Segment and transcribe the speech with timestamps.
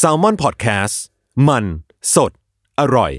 [0.00, 0.94] s a l ม o n PODCAST
[1.48, 1.64] มัน
[2.14, 2.32] สด
[2.80, 3.12] อร่อย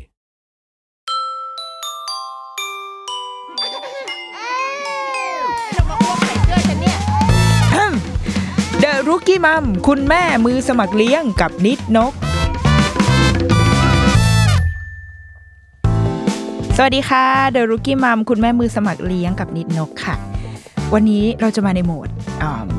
[8.79, 12.13] เดอะรุกี้มัมคุณแม่มือสมัครเลี้ยงกับนิดนก
[16.75, 20.32] สวัสดีค่ะเดอะรุกี้มัมคุณแม่มือสมัครเลี้ยงกับนิดนกค่ะ
[20.93, 22.09] วันนี้เราจะมาในโหมด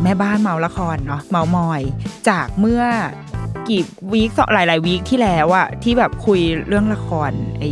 [0.02, 1.80] แม่บ้านเมาละครเนาะเมามอย
[2.28, 2.82] จากเมื่อ
[3.68, 7.70] กี่วีคหลายๆวีคที่แล้วอะที่แบบคุยเรื่องละครไอ้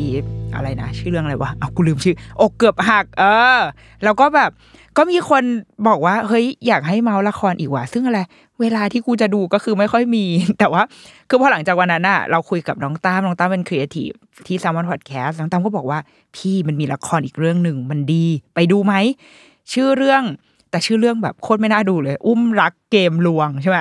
[0.55, 3.25] อะไรนะชื่อเรื่องอะไรวะเอากูลืมชื่อ อกเกือบหัก เอ
[3.59, 3.61] อ
[4.05, 4.51] แล้วก็แบบ
[4.97, 5.43] ก็มีคน
[5.89, 8.21] บอกว่า เฮ้ยอยากให้เมาละครอีกว่ะซึ่งอะไร
[8.61, 10.25] เวลาที่กูจะดูก็คือไม่ค่อยมี
[10.59, 10.83] แต่ว่า
[11.29, 14.11] คือพอหลังจากวันนั้นอะเราคุยกับน้องตามน้องตามเป็นครีเอทีฟ
[14.47, 15.99] ที่ s ซ l m o n Podcast น้องตามก็บอกว่า
[16.37, 18.95] พี่มันมีละครอีกเรื่องหนึ่งมันดี ไปดูไหม
[19.73, 20.23] ชื่อเรื่อง
[20.71, 23.79] แต่ชื่อเรื่องแบบโคตรไม่น่าดูเลย อุ้มรักเกมลวงใช่ไหม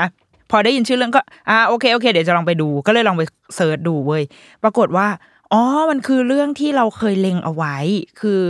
[0.51, 3.23] พอได้ยินชื่อเรื่องก็อ่าโอเคโอเค เดี๋ยวจะลองไปดู ก็เลยลองไป
[3.55, 4.23] search ดูเว้ย
[4.63, 5.07] ปรากฏว่า
[5.53, 7.77] อ๋อ มันคือเรื่องที่เราเคยเล็งเอาไว้
[8.21, 8.41] คือ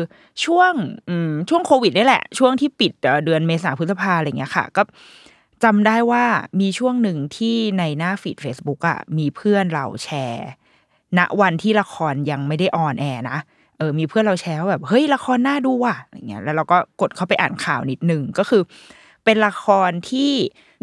[0.46, 0.74] ช่วง
[1.10, 2.92] อืมช่วงโควิดนี่แหละ ช่วงที่ปิด
[3.26, 4.84] เดือนเมษาพฤษภาอะไรเงี้ยค่ะ ก็
[5.64, 6.26] จำได้ว่า
[6.60, 10.48] มีช่วงหนึ่งที่ในหน้า feed Facebook อะมีเพื่อนเราแชร์
[11.18, 13.38] ณวันที่ละครยังไม่ได้ on air นะ
[13.82, 18.62] เออมีเพื่อนเราแชร์ว่าแบบเฮ้ยละครน่าดูว่ะอะไรเงี้ยแล้วเราก็กดเข้าไปอ่านข่าวนิดนึงก็คือ
[19.26, 20.32] เป็นละครที่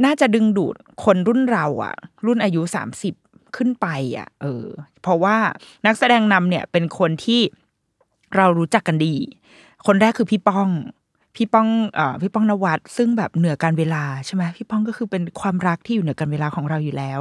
[0.05, 1.95] น่าจะดึงดูดคนรุ่นเราอะ
[2.27, 3.15] รุ่นอายุสามสิบ
[3.57, 3.87] ขึ้นไป
[4.19, 4.65] อะ เออ
[5.03, 5.37] เพราะว่า
[5.87, 7.41] นักแสดงนำเนี่ยเป็นคนที่
[8.37, 9.15] เรารู้จักกันดี
[9.87, 10.69] คนแรกคือพี่ป้อง
[11.37, 17.21] พี่ป้องเอ่อพี่ป้องนวัดซึ่งแบบเหนือการเวลาใช่ไหมพี่ป้องก็คือเป็นความรักที่อยู่เหนือการเวลาของเราอยู่แล้ว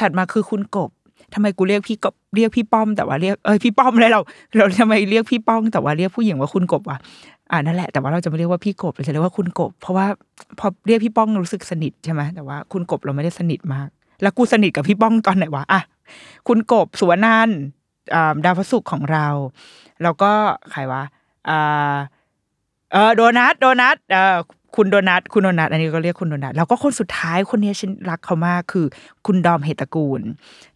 [0.00, 0.90] ถัดมาคือคุณกบ
[1.32, 4.20] ทำไมกูเรียกพี่กบเรียกพี่ป้อม แต่ว่าเรียกเอ้ยพี่ป้อมเลยเรา
[4.56, 6.98] เราทำไมเรียกพี่ป้องแต่ว่าเรียกผู้หญิงว่าคุณกบวะ
[7.50, 10.06] อ่านั่นแหละแต่ว่าเราจะไม่เรียกว่าพี่กบเราจะเรียกว่าคุณกบ เพราะว่า
[10.58, 13.88] พอเรียกพี่ป้องรู้สึกสนิทใช่ไหมแต่ว่าคุณกบเราไม่ได้สนิทมาก
[14.22, 15.80] แล้วกูสนิทกับพี่ป้องตอนไหนวะอะ
[16.48, 17.50] คุณกบสุวรรณัน
[18.44, 19.26] ดาวพระศุกร์ของเรา
[20.02, 20.30] แล้วก็
[20.70, 21.02] ใครวะ
[21.48, 21.94] อ่า
[22.92, 24.36] เออโดนัทโดนัทเออ
[24.76, 28.86] คุณโดนัทคุณโดนัทอันนี้ก็เรียกคุณโดนัทแล้วก็คนสุดท้ายคนนี้ฉันรักเขามากคือ
[29.26, 30.20] คุณดอมเหตกูล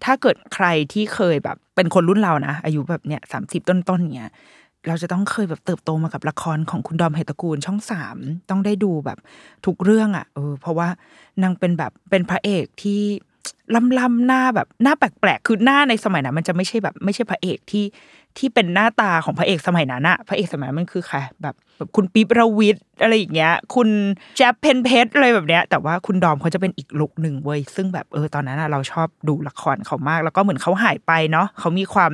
[0.04, 4.32] ถ้าเกิดใครที่เคยแบบ เป็นคนรุ่นเรานะ อายุแบบเนี้ยสามสิบต้นๆเนี้ย
[4.88, 8.16] เราจะต้องเคยแบบเติบโตมากับละครของคุณดอมเหตกูลช่องสาม
[8.50, 9.18] ต้องได้ดูแบบ
[9.66, 10.88] ทุกเรื่องอะ่ะเออเพราะว่า
[11.42, 13.00] นางเป็นแบบเป็นพระเอกที่
[13.74, 17.84] ล่ำล่ำหน้าแบบหน้าแปลกๆ คือหน้าในสมัยนั้นมันจะไม่ใช่แบบไม่ใช่พระเอกที่
[18.38, 23.88] ที่เป็นหน้าตาของพระเอกสมัยนั้นอะพระเอกสมัยนั้นมันคือใครแบบแบบคุณปิ๊บระวิทอะไรอย่างเงี้ย คุณ
[24.36, 32.10] แจ๊บเพนเพชรอะไรแบบเนี้ย แต่ว่าคุณดอมเขาจะเป็นอีกลุกหนึ่งเว้ยซึ่งแบบเออตอนนั้นอะเราชอบดูละครเขามาก แล้วก็เหมือนเขาหายไปเนาะเขามีความ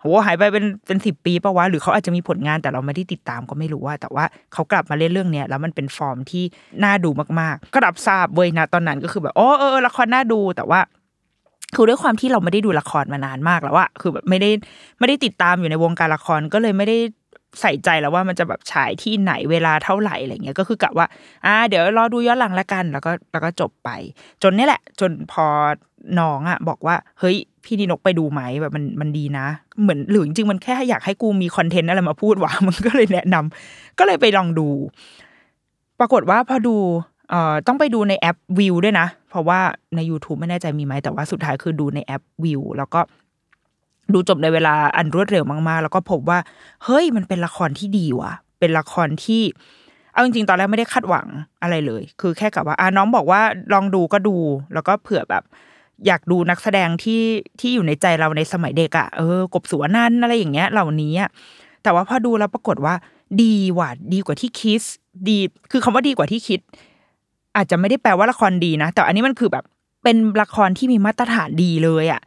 [0.00, 6.44] โหหายไปเป็นเป็นสิบปีปะวะหรือเขาอาจจะมีผลงานแต่เราไม่ได้ติดตามก็ไม่รู้ว่า แต่ว่าเขากลับมาเล่นเรื่องเนี้ยแล้วมันเป็นฟอร์มที่
[6.84, 7.10] น่าดู
[7.40, 10.80] มากๆ ก็รับทราบเว้ยนะตอนนั้นก็คือแบบโอ้เออเออละครน่าดูแต่ว่า
[11.74, 14.50] คือด้วยความที่เราไม่ได้ดูละครมานานมากแล้วอะคือแบบไม่ได้
[14.98, 16.98] ไม่ได้ติดตามอยู่ในวงการละครก็เลยไม่ได้
[17.60, 21.06] ใส่ใจแล้วว่ามันจะแบบฉายที่ไหนเวลาเท่าไหร่อะไรเงี้ยก็คือกะว่า
[21.44, 23.90] อ่า เดี๋ยวรอดูย้อนหลังละกัน แล้วก็แล้วก็จบไป
[24.42, 25.46] จนนี่แหละ จนพอ
[26.20, 29.46] น้องอะบอกว่า เฮ้ย พี่นินกไปดูไหมแบบมันมันดีนะ
[29.82, 34.68] เหมือนหรือจริงๆมันแค่อยากให้กูมีคอนเทนต์อะไรมาพูดว่ะมันก็เลยแนะนำก็เลยไปลองดู
[36.00, 36.76] ปรากฏว่าพอดู
[37.30, 39.60] เอ่อต้องไปดูในแอปวิวด้วยนะ เพราะว่า
[39.96, 43.00] ใน YouTube ไม่แน่ใจมีไหมแต่ว่าสุดท้ายคือดูในแอปวิวแล้วก็
[44.14, 46.38] ดูจบในเวลาอันรวดเร็วมาก ๆ แล้วก็พบว่า
[46.84, 49.42] เฮ้ยมันเป็นละครที่ดีว่ะ เป็นละครที่
[50.12, 51.26] เอาจริงๆ ตอนแรกไม่ได้คาดหวัง
[51.62, 53.40] อะไรเลย คือแค่กับว่าอ่าน้องบอกว่า
[53.72, 54.36] ลองดูก็ดู
[54.74, 55.44] แล้วก็เผื่อแบบ
[56.06, 57.22] อยากดูนักแสดงที่
[57.60, 61.14] ที่อยู่ในใจเราในสมัยเด็กอะ่ะเออกบสวรรณันอะไรอย่างเงี้ย เหล่านี้
[61.82, 62.94] แต่ว่าพอดูแล้วปรากฏว่า
[63.42, 64.82] ดีว่ะดีกว่าที่คิด
[65.28, 65.38] ดี
[65.70, 66.60] คือคำว่าดีกว่าที่คิด
[67.56, 69.64] อาจจะไม่ได้แปลว่าละครดีนะ แต่อันนี้มันคือแบบ
[70.04, 72.20] เป็นละครที่มีมาตรฐานดีเลยอะ่ะ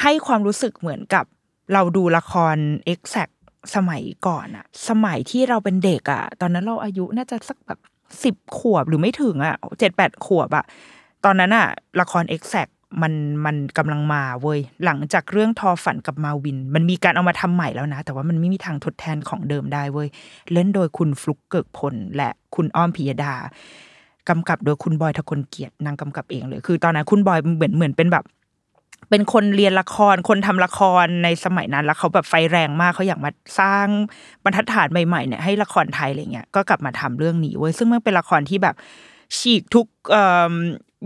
[0.00, 1.24] ให้ความรู้สึกเหมือนกับ
[1.72, 2.56] เราดูละคร
[2.92, 3.32] exact
[3.74, 7.78] สมัยก่อนอะสมัยที่เราเป็นเด็กอะตอนนั้นเราอายุน่าจะสักแบบ
[8.24, 10.64] สิบขวบหรือไม่ถึงอะเจ็ดแปดขวบอะ
[11.24, 11.66] ตอนนั้นอะ
[12.00, 12.70] ละคร exact
[13.02, 13.12] มัน
[13.44, 20.08] มันกำลังมาเว้ยหลังจากเรื่องทอฝันกับมาวิน มันมีการเอามาทำใหม่แล้วนะ แต่ว่ามันไม่มีทางทดแทนของเดิมได้เว้ย
[20.52, 23.34] เล่นโดยคุณฟลุกเกิกพลและคุณอ้อมพิยดา
[24.28, 28.24] กำกับโดยคุณบอยทะคนเกียรตินางกำกับเองเลย คือตอนนั้นคุณบอยเหมือนเหมือนเป็นแบบ
[29.10, 33.30] เป็นคนเรียนละคร คนทำละครในสมัยนั้น แล้วเขาแบบไฟแรงมากเขาอยากมา
[33.60, 33.86] สร้าง
[34.44, 38.74] บรรทัดฐานใหม่ๆเนี่ยให้ละครไทยอะไรเงี้ยก็กลับมาทำเรื่องนี้เว้ยซึ่งมันเป็นละครที่แบบ
[39.38, 39.86] ฉีกทุก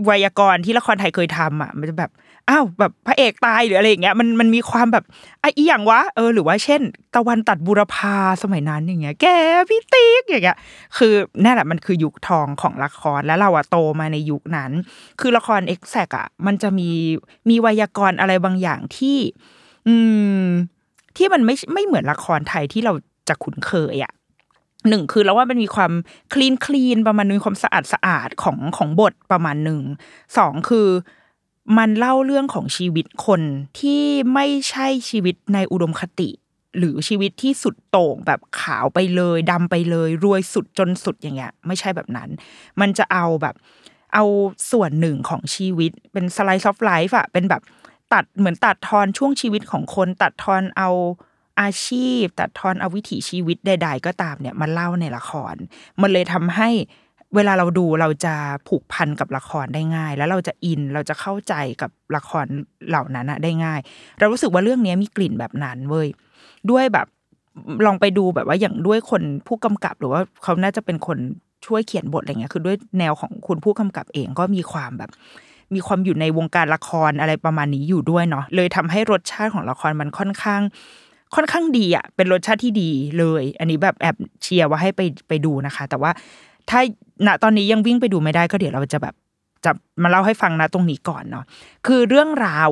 [0.05, 2.11] ไวยากรณ์ที่ละครไทยเคยทำอะ มันจะแบบ
[2.49, 5.03] อ้าวแบบพระเอกตายหรืออะไรอย่างเงี้ยมันมันมีความแบบ
[5.41, 6.81] ไอ้อีหยังวะเออหรือว่าเช่น
[7.15, 9.25] ตะวันตัดบุรพาสมัยนั้นอย่างเงี้ย แก
[9.69, 10.57] พี่ติ๊กอย่างเงี้ย
[10.97, 11.13] คือ
[11.43, 14.71] นั่นแหละมันคือยุคทองของละครแล้วเราอะโตมาในยุคนั้น
[15.19, 16.89] คือละครเอ็กแซกอะมันจะมี
[17.49, 19.17] มีไวยากรณ์อะไรบางอย่างที่
[19.87, 19.93] อื
[20.43, 20.45] ม
[21.17, 22.93] ที่มันไม่ไม่เหมือนละครไทยที่เรา
[23.29, 24.13] จะคุ้นเคยอะ
[24.89, 25.91] หนึ่งคือเราว่ามันมีความ
[26.33, 29.81] คลีนคลีนประมาณนึงความสะอาดสะอาดของของบทประมาณหนึ่ง
[30.37, 30.87] สองคือ
[31.77, 33.41] มันเล่าเรื่องของชีวิตคน
[33.79, 34.03] ที่
[34.33, 36.29] ไม่ใช่ชีวิตในอุดมคติ
[36.77, 42.29] หรือชีวิตที่สุดโต่งแบบขาวไปเลยดำไปเลย รวยสุดจนสุดอย่างเงี้ย ไม่ใช่แบบนั้น
[42.81, 43.55] มันจะเอาแบบ
[44.13, 44.23] เอา
[44.71, 47.61] ส่วนหนึ่งของชีวิตเป็นสไลด์ซอฟไลฟ์อะเป็นแบบ
[48.13, 50.89] ตัดเหมือนตัดทอนช่วงชีวิตของคน ตัดทอนเอา
[51.61, 55.55] อาชีพ ตัดทอนเอาวิถีชีวิตใด ๆ ก็ตามเนี่ยมาเล่าในละคร
[56.01, 56.69] มันเลยทำให้
[57.35, 58.33] เวลาเราดูเราจะ
[58.67, 62.45] ผูกพันกับละครได้ง่าย แล้วเราจะอินเราจะเข้าใจกับละคร
[62.89, 63.79] เหล่านั้นอะได้ง่าย
[64.19, 66.07] เรารู้สึกว่าเรื่องนี้มีกลิ่นแบบนั้นเว้ย
[66.71, 67.07] ด้วยแบบ
[67.85, 71.17] ลองไปดูแบบว่าอย่างด้วยคนผู้กำกับหรือว่าเขาน่าจะเป็นคน
[71.65, 75.09] ช่วยเขียนบทอะไรเงี้ยคือด้วยแนวของคุณผู้กำกับเองก็มีความแบบ
[75.73, 80.61] มีความอยู่ในวงการละครอะไรประมาณนี้อยู่ด้วยเนาะเลยทำให้รสชาติของละครมันค่อนข้าง
[81.35, 82.89] ค่อนข้างดีอะเป็นรสชาติที่ดี
[83.19, 86.11] เลย อันนี้แบบแอบเชียร์ว่าให้ไปไปดูนะคะ แต่ว่า
[86.69, 86.79] ถ้า
[87.27, 89.15] ณตอนนี้ยังวิ่งไปดูไม่ได้ก็เดี๋ยวเราจะแบบ
[89.65, 89.71] จะ
[90.03, 91.45] มาเล่าให้ฟังนะตรงนี้ก่อนเนาะ
[91.87, 92.69] คือเรื่องราว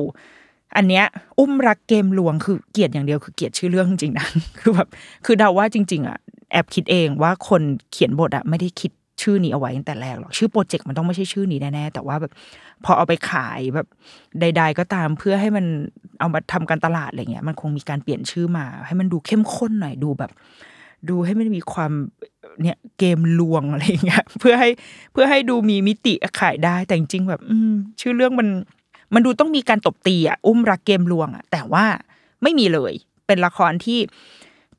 [0.76, 1.04] อันเนี้ย
[1.38, 4.26] อุ้มรักเกมลวงคือเกลียดอย่างเดียวคือเกลียดชื่อเรื่องจริงนะ
[4.60, 4.88] คือแบบ
[5.26, 6.18] คือเดาว่าจริง ๆอะ
[6.52, 7.62] แอบคิดเองว่าคน
[7.92, 8.90] เขียนบทอะไม่ได้คิด
[9.22, 12.32] ชื่อนี้เอาไว้ตั้งแต่แรกหรอกชื่อโปรเจกต์มันต้องไม่ใช่ชื่อนี้แน่ๆแต่ว่าแบบ
[12.84, 13.86] พอเอาไปขายแบบ
[14.40, 15.66] ใด ๆ ก็ตามเพื่อให้มัน
[16.20, 20.30] เอามาทำการตลาดอะไรเงี้ย มันคงมีการเปลี่ยนชื่อมา ให้มันดูเข้มข้นหน่อยดูแบบ
[21.10, 21.92] ดูให้มันมีความ
[22.62, 24.70] เนี่ยเกมลวงอะไรเงี้ยเพื่อให้
[25.12, 27.58] เพื่อให้ดูมีมิติขายได้แต่จริงๆแบบ อื
[28.00, 28.48] ชื่อเรื่องมัน
[29.14, 31.84] มันดูต้องมีการตบตีอะอุ้มรักเกมลวงอะแต่ว่า
[32.42, 32.92] ไม่มีเลย
[33.26, 33.98] เป็นละครที่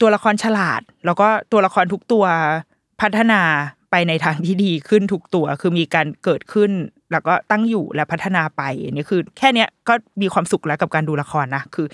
[0.01, 2.25] ตัวละครฉลาด แล้วก็ตัวละครทุกตัว
[3.01, 3.42] พัฒนา
[3.92, 6.72] ไปในทางที่ดีขึ้นทุกตัวคือมีการเกิดขึ้น
[7.12, 11.88] แล้วก็ตั้งอยู่และพัฒนาไปอันนี้คือ แค่เนี้ยก็มีความสุขแล้วกับการดูละครนะคือ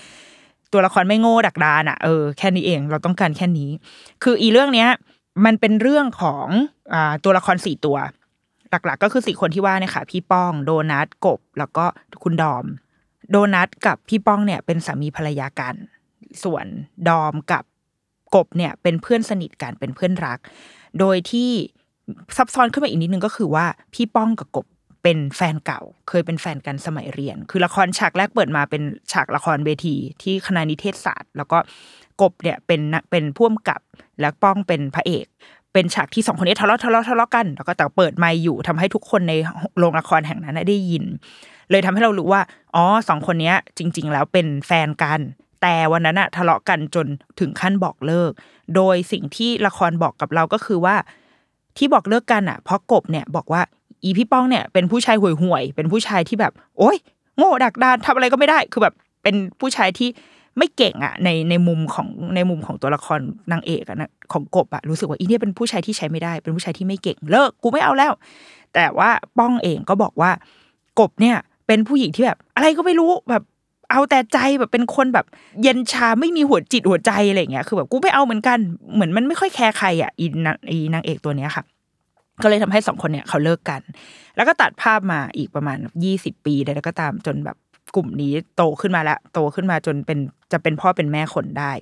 [0.72, 3.70] ตัวละครไม่โง่ดักดานอะเออแค่นี้เองเราต้องการแค่นี้
[4.22, 4.88] คืออีเรื่องเนี้ย
[5.44, 6.46] มันเป็นเรื่องของ
[6.92, 7.96] อ่าตัวละครสี่ตัว
[8.70, 11.84] หลักๆ ก็คือสี่คนที่ว่าเนี่ยค่ะ พี่ป้องโดนัทกบ แล้วก็
[12.22, 12.64] คุณดอม
[13.30, 15.74] โดนัทกับพี่ป้องเนี่ย เป็นสามีภรรยากัน
[16.42, 16.66] ส่วน
[17.08, 17.64] ดอมกับ
[18.34, 20.38] กบเนี่ย เป็นเพื่อนสนิทกันเป็นเพื่อนรัก
[20.98, 21.50] โดยที่
[22.36, 24.66] ซับซ้อนขึ้นมาอีกนิดนึงก็คือว่าพี่ป้องกับกบ
[25.02, 28.82] เป็นแฟนเก่า เคยเป็นแฟนกันสมัยเรียน คือละครฉากแรกเปิดมาเป็น
[29.12, 31.58] ฉากละครเวที ที่คณะนิเทศศาสตร์ แล้วก็
[32.20, 33.80] กบเนี่ยเป็นเป็นพ่วมกับ
[34.20, 35.26] แล้วป้องเป็นพระเอก
[35.72, 39.32] เป็นฉากที่สองคนนี้ทะเลาะทะเลาะทะเลาะกัน แล้วก็แต่เปิดไมค์อยู่ทำให้ทุกคนใน
[39.78, 41.04] โรงละครแห่งนั้นได้ยิน
[41.70, 42.42] เลยทำให้เรารู้ว่า
[42.74, 45.20] อ๋อสองคนนี้จริง ๆ แล้วเป็นแฟนกัน
[45.62, 47.06] แต่วันนั้นอะทะเลาะกันจน
[47.40, 48.32] ถึงขั้นบอกเลิก
[48.76, 50.96] โดยสิ่งที่ละครบอกกับเราก็คือว่า
[51.76, 53.62] ที่บอกเลิกกันอะเพราะกบเนี่ยบอกว่า
[54.04, 56.96] อีพี่ป้องเนี่ยเป็นผู้ชายห่วยห่วยๆเป็นผู้ชายที่แบบ โอ๊ย
[57.36, 60.08] โง่ดักดานทำอะไรก็ไม่ได้ คือแบบเป็นผู้ชายที่
[60.58, 63.20] ไม่เก่งอะในในมุมของในมุมของตัวละคร
[63.52, 68.12] นางเอกอะนะของกบอะรู้สึกว่าอีเนี่ยเป็นผู้ชายที่ใช้ไม่ได้ เป็นผู้ชายที่ไม่เก่งเลิกกูไม่เอาแล้ว
[68.74, 70.30] แต่ว่าป้องเองก็บอกว่า
[71.00, 73.42] กบเนี่ย เป็นผู้หญิงที่แบบ อะไรก็ไม่รู้แบบ
[73.90, 75.26] เอาแต่ใจแบบเป็นคนแบบ
[75.62, 78.58] เย็นชาไม่มีหัวจิตหัวใจอะไรเงี้ยคือแบบกูไม่เอาเหมือนกัน
[78.94, 81.64] เหมือนมันไม่ค่อยแคร์ใครอะอีนางเอกตัวเนี้ยค่ะ
[82.42, 83.80] ก็เลยทำให้สองคนเนี่ยเขาเลิกกัน
[84.36, 87.56] แล้วก็ตัดภาพมาอีกประมาณยี่สิบปีใดๆก็ตามจนแบบ
[87.96, 90.18] กลุ่มนี้โตขึ้นมาแล้วโตขึ้นมาจนเป็น
[90.52, 91.72] จะเป็นพ่อเป็นแม่คนได้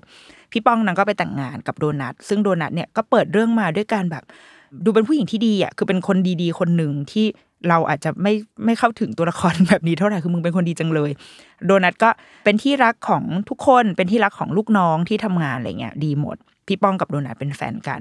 [0.53, 4.25] พี่ป้องนั้นก็ไปแต่งงานกับโดนัทซึ่งโดนัทเนี่ยก็เปิดเรื่องมาด้วยการแบบ
[4.85, 7.27] ดูเป็นผู้หญิงที่ดีอะคือเป็นคนดีๆ คนหนึ่งที่
[7.69, 8.33] เราอาจจะไม่
[8.65, 11.11] ไม่เข้าถึงตัวละครแบบนี้เท่าไหร่คือมึงเป็นคนดีจังเลย
[11.67, 12.11] โดนัทก็
[12.45, 18.01] เป็นที่รักของทุกคนเป็นที่รักของลูกน้องที่ทำงานอะไรเงี้ยดีหมด พี่ป้องกับโดนัทเป็นแฟนกัน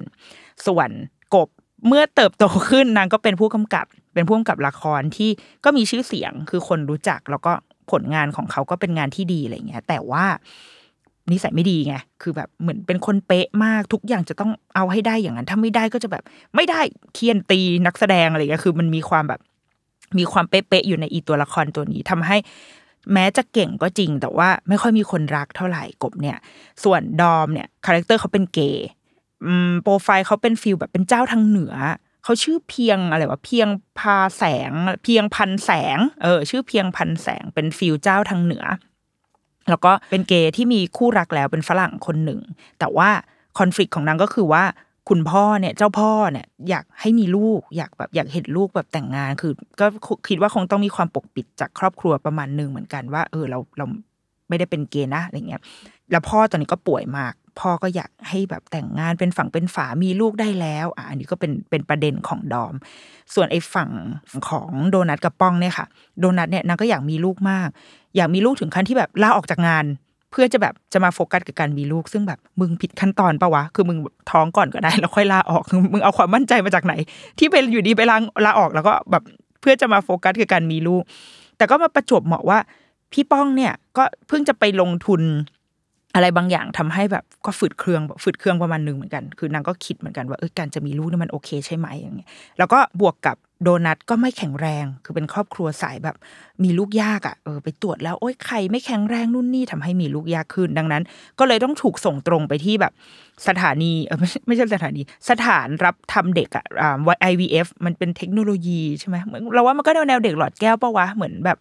[0.66, 0.90] ส่วน
[1.36, 1.50] กบ
[1.88, 5.30] เมื่อเติบโตขึ้นนางก็เป็นผู้กำกับ เป็นผู้กำกับละครที่
[5.64, 7.52] ก็มีชื่อเสียงคือคนรู้จักแล้วก็
[7.92, 10.26] ผลงานของเขาก็เป็นงานที่ดีอะไรเงี้ย แต่ว่า
[11.32, 16.24] นิสัยไม่ดีไง คือแบบเหมือนเป็นคนเป๊ะมากทุกอย่างจะต้องเอาให้ได้อย่างนั้น ถ้าไม่ได้ก็จะแบบ
[16.56, 16.80] ไม่ได้
[17.14, 19.42] เคียนตีนักแสดงอะไรเงี้ยคือมันมีความแบบ
[20.18, 22.38] มีความเป๊ะๆอยู่ในอีตัวละครตัวนี้ทำให้
[23.14, 26.38] แม้จะเก่งก็จริง แต่ว่าไม่ค่อยมีคนรักเท่าไหร่กบเนี่ย
[26.84, 28.88] ส่วนดอมเนี่ย character เขาเป็นเกย์
[29.84, 31.74] โปรไฟล์เขาเป็น feel แบบเป็นเจ้าทางเหนือ
[32.24, 33.68] เขาชื่อเพียงอะไรวะเพียง
[34.00, 34.72] พาแสง
[35.04, 38.66] เพียงพันแสง เออ ชื่อเพียงพันแสงเป็น feel เจ้าทางเหนือ
[39.70, 42.40] แล้วก็เป็นเกย์ที่มีคู่รักแล้วเป็นฝรั่งคนหนึ่ง
[42.80, 43.10] แต่ว่า
[43.58, 44.64] คอน FLICT ของนางก็คือว่า
[45.10, 49.86] คุณพ่อเนี่ยเจ้าพ่อเนี่ยอยากให้มีลูกอยากแบบอยากเห็นลูกแบบแต่งงาน คือ ก็
[50.28, 53.86] คิดว่าคงต้องมีความปกปิดจากครอบครัวประมาณหนึ่งเหมือนกันว่า เออเราเรา
[54.50, 55.62] ไม่ได้เป็นเกย์นะอะไรเงี้ย
[56.12, 62.74] แล้วพ่อตอนนี้ก็ป่วยมาก พ่อก็อยากให้แบบแต่งงานเป็นฝั่งเป็นฝามีลูกได้แล้วอะอันนี้ก็เป็นเป็นประเด็นของดอม
[63.34, 63.90] ส่วนไอ้ฝั่ง
[64.50, 65.86] ของโดนัทกับป้องเนี่ยค่ะ
[66.20, 67.70] โดนัทเนี่ยนางก็อยากมีลูกมาก
[68.16, 69.86] อยากมีลูกถึงขั้นที่แบบลาออกจากงาน
[70.32, 73.98] เพื่อจะแบบจะมาโฟกัสกับการมีลูก ซึ่งแบบมึงผิดขั้นตอนปะวะคือมึง
[74.32, 76.94] ท้องก่อนก็ได้แล้วค่อยลาออกคือมึงเอาความมั่นใจมาจากไหน
[77.40, 79.24] ที่เป็นอยู่ดีไปลาลาออกแล้วก็แบบ
[79.62, 81.04] เพื่อจะมาโฟกัสกับการมีลูก
[81.58, 82.60] แต่ก็มาประจวบเหมาะว่า
[83.14, 85.22] พี่ป้องเนี่ยก็เพิ่งจะไปลงทุน
[86.16, 96.16] อะไรบางอย่างทำให้แบบก็ฝืดเครื่องฝืดเครื่องประมาณหนึ่งเหมือนกัน คือนางก็คิดเหมือนกันว่าเออการจะมีลูกนี่มันโอเคใช่ไหมอย่างเงี้ยแล้วก็บวกกับโดนัทก็ไม่แข็งแรง คือเป็นครอบครัวสายแบบ
[96.64, 101.04] มีลูกยากอะ่ะเออไปตรวจแล้วโอ้ยไข่ไม่แข็งแรงนู่นนี่ทำให้มีลูกยากขึ้น ดังนั้น
[101.40, 102.94] ก็เลยต้องถูกส่งตรงไปที่แบบ
[103.48, 106.98] สถานีเออไม่ใช่สถานี สถานรับทำเด็กอะอ่า
[107.32, 111.58] IVF มันเป็นเทคโนโลยีใช่ไหมเหมือนเราว่ามันก็แนวแนวเด็กหลอดแก้วปะวะเหมือนแบบ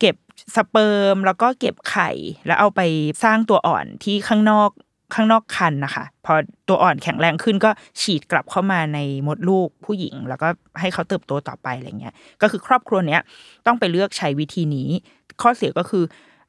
[0.00, 0.16] เก็บ
[0.56, 2.10] สเปิร์มแล้วก็เก็บไข่
[2.46, 2.80] แล้วเอาไป
[3.24, 4.70] สร้างตัวอ่อนที่ข้างนอก
[5.14, 6.34] ข้างนอกคันนะคะพอ
[6.68, 7.70] ตัวอ่อนแข็งแรงขึ้นก็
[8.00, 10.48] ฉีดกลับเข้ามาในมดลูกผู้หญิง แล้วก็
[10.80, 13.20] ให้เขาเติบโตต่อไปอะไรเงี้ยก็คือครอบครัวเนี้ย
[13.66, 14.88] ต้องไปเลือกใช้วิธีนี้
[15.42, 16.04] ข้อเสียก็คือ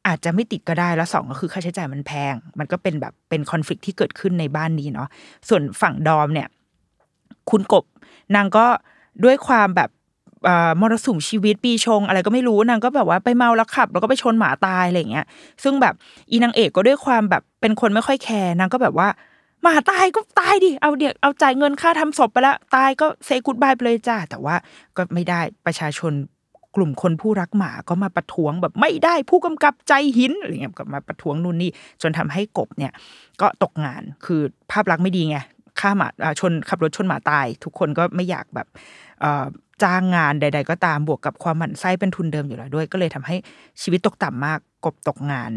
[0.07, 5.07] อาจจะไม่ติดก็ได้แล้วสองก็คือค่าใช้จ่ายมันแพง มันก็เป็นแบบเป็นคอนฟ lict ที่เกิดขึ้นในบ้านนี้เนาะ
[5.49, 6.47] ส่วนฝั่งดอมเนี่ย
[7.49, 7.85] คุณกบ
[8.35, 8.65] นางก็
[9.23, 9.89] ด้วยความแบบ
[10.81, 15.25] มรสุมชีวิตปีชง อะไรก็ไม่รู้นางก็แบบว่าไปเมาแล้วขับ แล้วก็ไปชนหมาตายอะไรเงี้ย
[15.63, 15.93] ซึ่งแบบ
[16.31, 19.07] อีนางเอกก็ด้วยความแบบเป็นคนไม่ค่อยแคร์นางก็แบบว่า
[19.63, 24.55] หมาตายก็ตายดิเอาเดี๋ยวเอาจ่ายเงินค่าทำศพไปล้วตายก็เซกูดบายไปเลยจ้าแต่ว่า
[24.97, 26.13] ก็ไม่ได้ประชาชน
[26.75, 31.71] กลุ่มคนผู้รักหมาก็มาประท้วงแบบไม่ได้ผู้กำกับใจหินอะไรเงี้ยก็มาประท้วงนู่นนี่
[32.01, 32.91] จนทำให้กบเนี่ย
[33.41, 35.37] ก็ตกงานคือภาพลักษณ์ไม่ดีไง
[35.79, 36.07] ฆ่าหมา
[36.39, 38.67] ชนขับรถชนหมาตาย ทุกคนก็ไม่อยากแบบ
[39.83, 43.35] จ้างงานใด ๆ ก็ตามบวกกับความหมั่นไส้เป็นทุนเดิมอยู่แล้วด้วย ก็เลยทำให้
[43.81, 45.51] ชีวิตตกต่ำมากกบตกงาน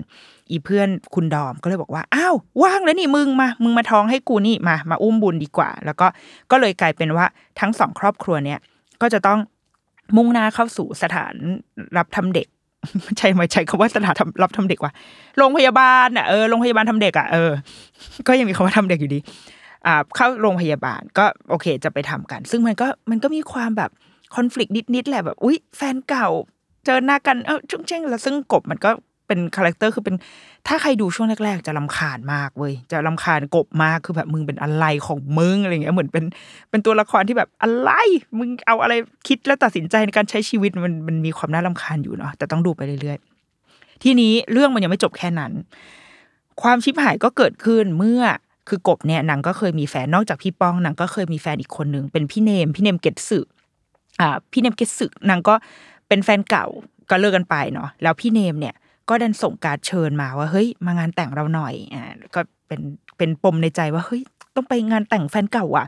[0.51, 6.07] อีเพื่อนคุณดอมก็เลยบอกว่าอ้าวว่างแล้วนี่มึงมา มึงมาท้องให้กูนี่มา มาอุ้มบุญดีกว่า แล้วก็
[6.51, 7.27] ก็เลยกลายเป็นว่า
[7.61, 8.59] ทั้งสองครอบครัวเนี่ย
[9.03, 9.39] ก็จะต้อง
[10.17, 11.35] มุ่งหน้าเข้าสู่สถาน
[11.97, 12.47] รับทำเด็ก
[13.19, 14.93] ใช่ไหมใช้คำว่าสถานรับทำเด็กว่า
[15.39, 17.51] โรงพยาบาลอะเออโรงพยาบาลทำเด็กอะเออ
[18.27, 19.19] ก็ยังมีคำว่าทำเด็กอยู่ดี
[20.17, 23.91] เข้าโรงพยาบาลก็โอเคจะไปทำกัน ซึ่งมันก็มันก็มีความแบบ
[24.35, 26.29] คอน FLICT นิดๆแหละแบบอุ๊ยแฟนเก่า
[26.85, 28.91] เจอหน้ากันเออชุ่งเช่งแล้วซึ่งกบมันก็
[29.27, 30.17] เป็น character คือเป็น
[30.69, 36.25] ถ้าใครดูช่วงแรก ๆ จะรำคาญมากเว้ยจะรำคาญกบมากคือแบบมึงเป็นอะไรของมึงอะไรเงี้ยเหมือนเป็น
[36.71, 37.91] เป็นตัวละครที่แบบอะไร
[38.39, 38.95] มึงเอาอะไร
[39.29, 45.53] คิดแล้วตัดสินใจในการใช้ชีวิตมันมันมีความน่าลำคาญอยู่เนาะแต่ต้องดูไปเรื่อยๆ ทีนี้เรื่องมันยังไม่จบแค่นั้น
[46.63, 48.23] ความชิบหายก็เกิดขึ้นเมื่อ
[48.69, 53.39] คือกบเนี่ยนางก็เคยมีแฟนนอกจากพี่ป้องนางก็เคยมีแฟนอีกคนหนึ่งเป็นพี่เนมพี่เนมเกตสึ
[54.21, 55.55] อ่าพี่เนมเกตสึนางก็
[56.09, 56.67] เป็นแฟนเก่า
[57.11, 58.75] ก็เลิกกันไปเนาะแล้วพี่เนมเนี่ย
[59.09, 62.03] ก็ดันส่งการเชิญมาว่าเฮ้ยมางานแต่งเราหน่อยอ่า
[62.35, 62.81] ก็เป็น
[63.17, 64.23] เป็นปมในใจว่าเฮ้ย
[64.55, 65.87] ต้องไปงานแต่งแฟนเก่าอะ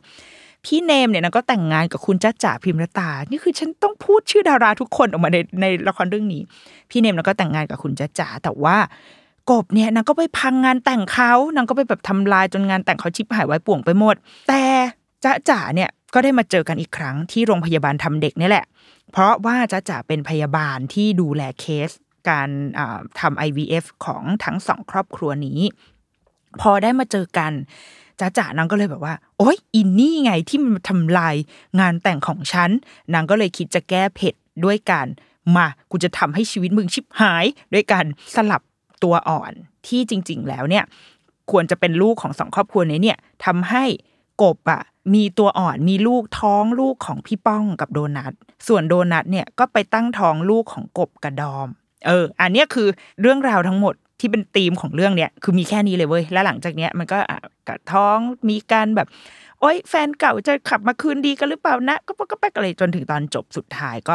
[0.65, 6.43] พี่เนมเนี่ยนางก็แต่งงานกับคุณจ้าจ๋าพิมรตา นี่คือฉันต้องพูดชื่อดาราทุกคนออกมาในในละครเรื่องนี้
[6.91, 8.77] พี่เนมนางก็แต่งงานกับคุณจ้าจ๋าแต่ว่า
[9.51, 14.15] กบเนี่ยนางก็ไปพังงานแต่งเขานางก็ไปแบบทำลายจนงานแต่งเขาชิบหายไว้ป่วงไปหมด
[14.49, 14.63] แต่
[15.25, 18.65] จ้าจ๋าเนี่ยก็ได้มาเจอกันอีกครั้งที่โรงพยาบาลทำเด็กนี่แหละ
[19.13, 21.91] เพราะว่าจ้าจ๋าเป็นพยาบาลที่ดูแลเคส
[22.29, 22.49] การ
[23.21, 25.61] ทำ IVF ของทั้งสองครอบครัวนี้
[26.61, 27.53] พอได้มาเจอกัน
[28.21, 31.35] จ้าจ๋านางก็เลยแบบว่า โอ๊ยอินนี่ไงที่มันทำลาย
[31.81, 32.71] งานแต่งของฉัน
[33.15, 35.07] นางก็เลยคิดจะแก้เผ็ดด้วยการ
[35.57, 38.63] มา กูจะทำให้ชีวิตมึงชิบหาย ด้วยการสลับ
[39.05, 39.53] ตัวอ่อน
[39.87, 40.85] ที่จริง ๆ แล้วเนี่ย
[41.51, 43.85] ควรจะเป็นลูกของสองครอบครัวนี้เนี่ยทำให้
[44.43, 44.83] กบอะ
[45.15, 48.33] มีตัวอ่อนมีลูกท้องลูกของพี่ป้องกับโดนัท
[48.69, 51.69] ส่วนโดนัทเนี่ยก็ไปตั้งท้องลูกของกบกับดอม
[52.07, 52.89] เออ อันนี้คือ
[53.21, 57.19] เรื่องราวทั้งหมดที่เป็นธีมของเรื่องเนี้ยคือมีแค่นี้เลยเว้ยแล้วหลังจากเนี้ยมันก็
[57.69, 58.17] กับท้อง
[58.49, 59.09] มีการแบบ
[59.61, 64.15] โอ๊ยแฟนเก่าจะขับมาคืนดีกันหรือเปล่านะ ก็ก็แป๊กอะไรจนถึงตอนจบสุดท้ายก็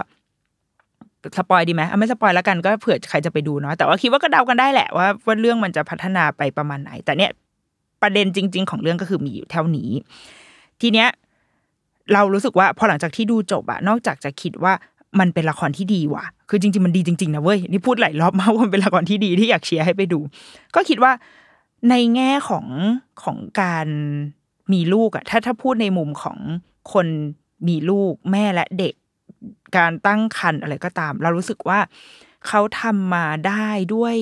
[1.37, 7.31] สปอยดีไหมไม่สปอยแล้วกันก็เผื่อใครจะไปดูเนาะแต่ว่าคิดว่าก็เดากันได้แหละว่าว่าเรื่องมันจะพัฒนาไปประมาณไหน แต่เนี้ย
[8.01, 9.89] ประเด็นจริง ๆ ของเรื่องก็คือมีอยู่เท่านี้
[10.81, 11.07] ทีเนี้ย
[12.13, 14.73] เรารู้สึกว่าพอหลังจากที่ดูจบอะนอกจากจะคิดว่า
[15.19, 20.19] มันเป็นละครที่ดีว่ะ คือจริง ๆ มันดีจริง ๆ นะเว้ย นี่พูดหลายรอบมากว่ามันเป็นละครที่ดีที่อยากเชียร์ให้ไปดู
[20.75, 21.11] ก็คิดว่า
[21.89, 22.65] ในแง่ของ
[23.23, 23.87] ของการ
[24.73, 26.37] มีลูกอะถ้าถ้าพูดในมุมของ
[26.93, 27.07] คน
[27.67, 28.93] มีลูกแม่และเด็ก
[29.77, 31.79] การตั้งครรภ์อะไรก็ตาม เรารู้สึกว่า
[32.47, 34.15] เขาทำมาได้ด้วย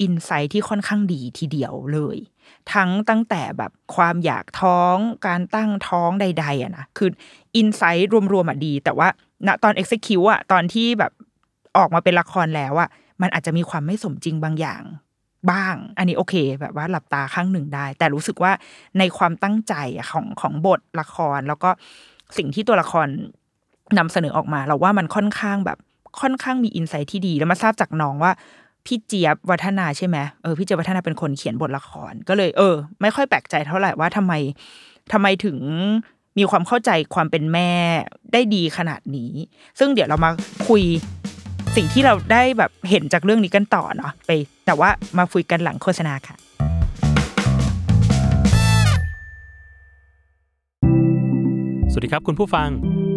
[0.00, 2.18] อินไซต์ที่ค่อนข้างดีทีเดียวเลย
[2.72, 4.96] ทั้งตั้งแต่แบบความอยากท้อง
[5.26, 7.10] การตั้งท้องใดๆอะนะคือ
[7.56, 9.08] อินไซต์รวมๆอะดี แต่ว่า
[9.46, 11.12] ณตอน execute อะตอนที่แบบ
[11.76, 12.88] ออกมาเป็นละครแล้วอะ
[13.22, 14.82] มันอาจจะมีความไม่สมจริงบางอย่าง
[15.50, 18.52] บ้าง อันนี้โอเค แบบว่าหลับตาข้างหนึ่งได้ แต่รู้สึกว่า
[18.98, 19.74] ในความตั้งใจ
[20.10, 21.70] ของของบทละครแล้วก็
[22.36, 23.08] สิ่งที่ตัวละคร
[23.98, 25.78] นำเสนอออกมา เราว่ามันค่อนข้างแบบ
[26.20, 28.32] ค่อนข้างมีอินไซต์ที่ดี แล้วมาทราบจากน้องว่า
[28.86, 34.32] พี่เจี๊ยบวัฒนาใช่ไหมเออพี่เจี๊ยบวัฒนาเป็นคนเขียนบทละคร ก็เลยเออ ไม่ค่อยแปลกใจเท่าไหร่ว่าทำไม
[35.12, 35.58] ทำไมถึง
[36.38, 37.70] มีความเข้าใจความเป็นแม่
[38.32, 39.32] ได้ดีขนาดนี้
[39.78, 40.30] ซึ่งเดี๋ยวเรามา
[40.68, 40.82] คุย
[41.76, 44.30] สิ่งที่เราได้แบบเห็นจากเรื่องนี้กันต่อเนาะไป
[44.66, 46.34] แต่ว่ามาคุยกันหลังโฆษณาค่ะ
[51.92, 52.68] สวัสดีครับคุณผู้ฟัง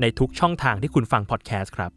[0.00, 1.90] ในทุกช่องทางที่คุณฟังพอดแคสต์ครับ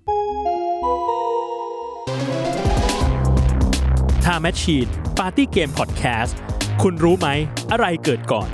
[4.23, 6.33] Time Machine Party Game Podcast
[6.81, 7.27] คุณรู้ไหม
[7.71, 8.49] อะไรเกิดก่อน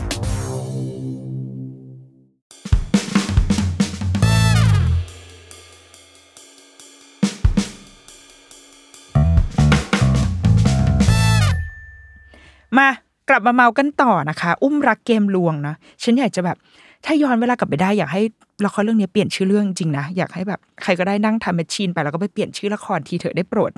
[12.78, 12.88] มา
[13.30, 15.74] กลับมาเมากันต่อนะคะ อุ้มรักเกมลวงนะ
[16.04, 16.58] ฉันอยากจะแบบ
[17.06, 18.22] ถ้าย้อนเวลากลับไปได้อยากให้
[18.66, 23.72] ละครเรื่องนี้เปลี่ยนชื่อเรื่องจริงนะอยากให้แบบใครก็ได้นั่งทำแมชชีนไปแล้วก็ไปเปลี่ยนชื่อละครทีเถอะได้โปรด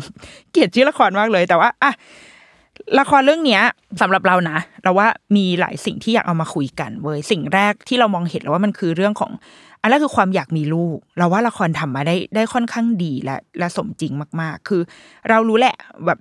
[0.51, 1.91] เกลียดชื่อละครมากเลยแต่ว่าอะ
[2.99, 3.61] ละครเรื่องเนี้ย
[4.01, 9.31] สำหรับเรานะ เราว่ามีหลายสิ่งที่อยากเอามาคุยกันเว้ยสิ่งแรกที่เรามองเห็นแล้วว่ามันคือเรื่องของ
[9.81, 14.81] อันแรกคือความอยากมีลูก เราว่าละครทำมาได้ได้ค่อนข้างดีและและสมจริงมาก ๆ คือ
[15.29, 16.19] เรารู้แหละแบบ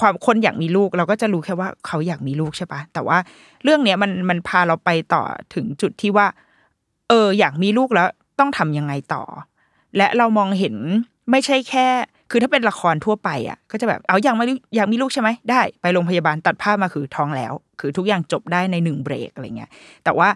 [0.00, 3.18] ความคนอยากมีลูกเราก็จะรู้แค่ว่าเขาอยากมีลูกใช่ปะแต่ว่า
[3.64, 5.22] เรื่องเนี้ยมันมันพาเราไปต่อ
[5.54, 6.26] ถึงจุดที่ว่า
[7.08, 8.08] เออ อยากมีลูกแล้ว
[8.38, 9.22] ต้องทำยังไงต่อ
[9.96, 10.76] และเรามองเห็น
[11.30, 11.88] ไม่ใช่แค่
[12.32, 14.44] คือถ้าเป็นละครทั่วไปอะก็จะแบบเอาอยากมา
[14.76, 19.70] อยากมีลูกใช่ไหมได้ ไปโรงพยาบาลตัดภาพมาคือท้องแล้ว คือทุกอย่างจบได้ในหนึ่งเบรกอะไรเงี้ย
[20.04, 20.28] แต่ว่า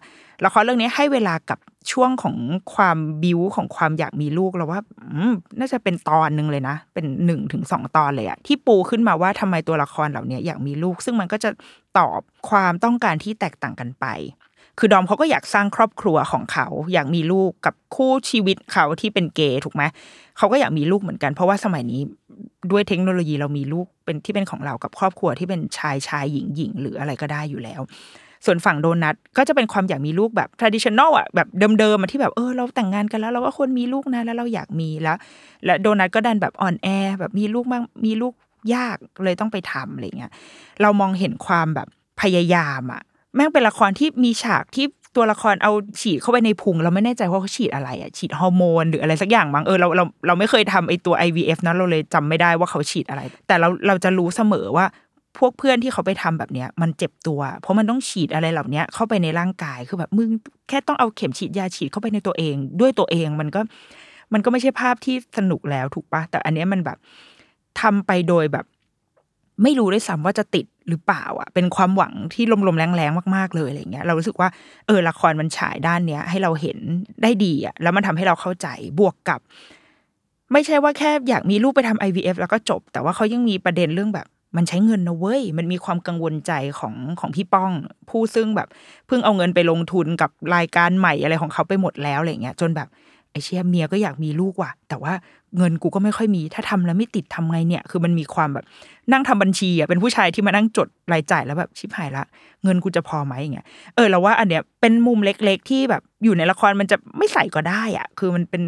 [0.45, 1.59] ละครเรื่องนี้ให้เวลากับ
[1.93, 2.37] ช่วงของ
[2.75, 11.51] ความบิวของความอยากมีลูกเราว่าอืมน่าจะเป็นตอนหนึ่งเลยนะ เป็นหนึ่งถึงสองตอนเลยอะที่ปูขึ้นมาว่าทำไมตัวละครเหล่านี้อยากมีลูก ซึ่งมันก็จะ
[11.99, 12.21] ตอบ
[12.51, 14.07] ความต้องการที่แตกต่างกันไป
[14.79, 19.83] คือดอมเขาก็อยากสร้างครอบครัวของเขา อยากมีลูกกับคู่ชีวิตเขาที่เป็นเกย์ถูกไหม
[20.39, 22.01] เขาก็อยากมีลูกเหมือนกัน เพราะว่าสมัยนี้
[22.71, 27.81] ด้วยเทคโนโลยีเรามีลูกเป็นที่เป็นของเรากับครอบครัวที่เป็นชายชายหญิงหญิงหรืออะไรก็ได้อยู่แล้ว
[28.47, 35.17] ส่วนฝั่งโดนัทก็จะเป็นความอยากมีลูกแบบ traditional อะแบบเดิมๆที่แบบเออเราแต่งงานกันแล้วเราก็ควรมีลูกนะแล้วเราอยากมีแล้ว
[35.65, 36.89] และโดนัทก็ดันแบบอ่อนแอ
[37.21, 38.35] แบบมีลูกมากมีลูก
[38.75, 40.33] ยากเลยต้องไปทำอะไรเงี้ย
[40.83, 41.89] เรามองเห็นความแบบ
[42.21, 43.03] พยายามอะ
[43.37, 54.87] แม่งเป็นละครที่มีฉากที่ตัวละครเอาฉีดเข้าไปในพุงเราไม่แน่ใจว่าเขาฉีดอะไรอะฉีดฮอร์โมนหรืออะไรสักอย่างมั้งเออเราเราเราไม่เคยทำไอตัว IVF นะเราเลยจำไม่ได้ว่าเขาฉีดอะไร แต่เราเราจะรู้เสมอว่า
[55.39, 60.29] พวกเพื่อนที่เขาไปทำแบบเนี้ยมันเจ็บตัว เพราะมันต้องฉีดอะไรเหล่านี้เข้าไปในร่างกายคือแบบมึง
[60.69, 63.61] แค่ต้องเอาเข็มฉีดยาฉีดเข้าไปในตัวเอง ด้วยตัวเองมันก็
[64.33, 66.99] มันก็ไม่ใช่ภาพที่สนุกแล้วถูกปะแต่อันเนี้ยมันแบบ
[67.81, 68.65] ทำไปโดยแบบ
[69.63, 74.49] ไม่รู้ด้วยซ้ำว่าจะติดหรือเปล่าอะ เป็นความหวังที่ลมๆแรงๆมากๆเลยอะไรเงี้ย เรารู้สึกว่า
[74.87, 76.79] เออละครมันฉายด้านเนี้ย ให้เราเห็น
[77.23, 79.41] ได้ดีอะ แล้วมันทำให้เราเข้าใจบวกกับ
[80.53, 87.73] ไม่ใช่ว่าแค่อยากมีลูกไปทำ IVF แล้วก็จบ แต่ว่าเขายังมีประเด็นเรื่องแบบมันใช้เงินนะเว้ย มันมีความกังวลใจของของพี่ป้อง
[88.11, 88.69] ผู้ซึ่งแบบ
[89.07, 92.89] เพิ่งเอาเงินไปลงทุนกับรายการใหม่อะไรของเขาไปหมดแล้วอะไรเงี้ย จนแบบ
[93.43, 95.13] เชียเมียก็อยากมีลูกว่ะ แต่ว่า
[95.57, 98.65] เงินกูก็ไม่ค่อยมี ถ้าทำแล้วไม่ติดทำไงเนี่ย คือมันมีความแบบ
[99.13, 102.25] นั่งทำบัญชีอะเป็นผู้ชายที่มานั่งจดรายจ่ายแล้วแบบชิบหายละ
[102.65, 108.63] เงินกูจะพอไหมอย่างเงี้ยเออเราว่าอันเนี้ยเป็นมุมเล็ก ๆ ที่แบบอยู่ในละครมันจะไม่ใส่ก็ได้อะ คือมันเป็น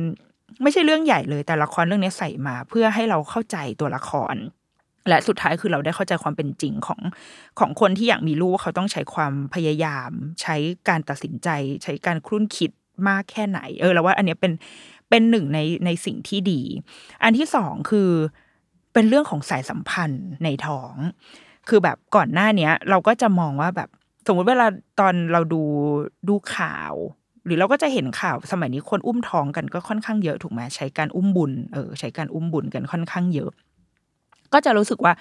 [0.63, 4.37] ไม่ใช่เรื่องใหญ่เลย แต่ละครเรื่องนี้ใส่มาเพื่อให้เราเข้าใจตัวละคร
[5.09, 7.01] และสุดท้ายคือเราได้เข้าใจความเป็นจริงของ
[7.59, 10.11] ของคนที่อยากมีลูกว่าเขาต้องใช้ความพยายาม
[10.43, 10.57] ใช้
[10.89, 11.49] การตัดสินใจ
[11.83, 12.71] ใช้การครุ่นคิด
[13.09, 14.53] มากแค่ไหน เออเราว่า อันเนี้ยเป็น
[15.11, 16.61] เป็นหนึ่งในในสิ่งที่ดี
[17.23, 18.11] อันที่สองคือ
[18.93, 20.95] เป็นเรื่องของสายสัมพันธ์ในท้อง
[21.69, 23.89] คือแบบก่อนหน้าเนี้ย เราก็จะมองว่าแบบ
[24.27, 24.67] สมมุติเวลา
[25.01, 25.63] ตอนเราดู
[26.29, 26.95] ดูข่าว
[27.45, 33.51] หรือเราก็จะเห็นข่าวสมัยนี้คนอุ้มท้องกันก็ค่อนข้างเยอะถูกไหมใช้การอุ้มบุญเออใช้การอุ้มบุญกันค่อนข้างเยอะ
[34.53, 35.13] ก็จะรู้สึกว่า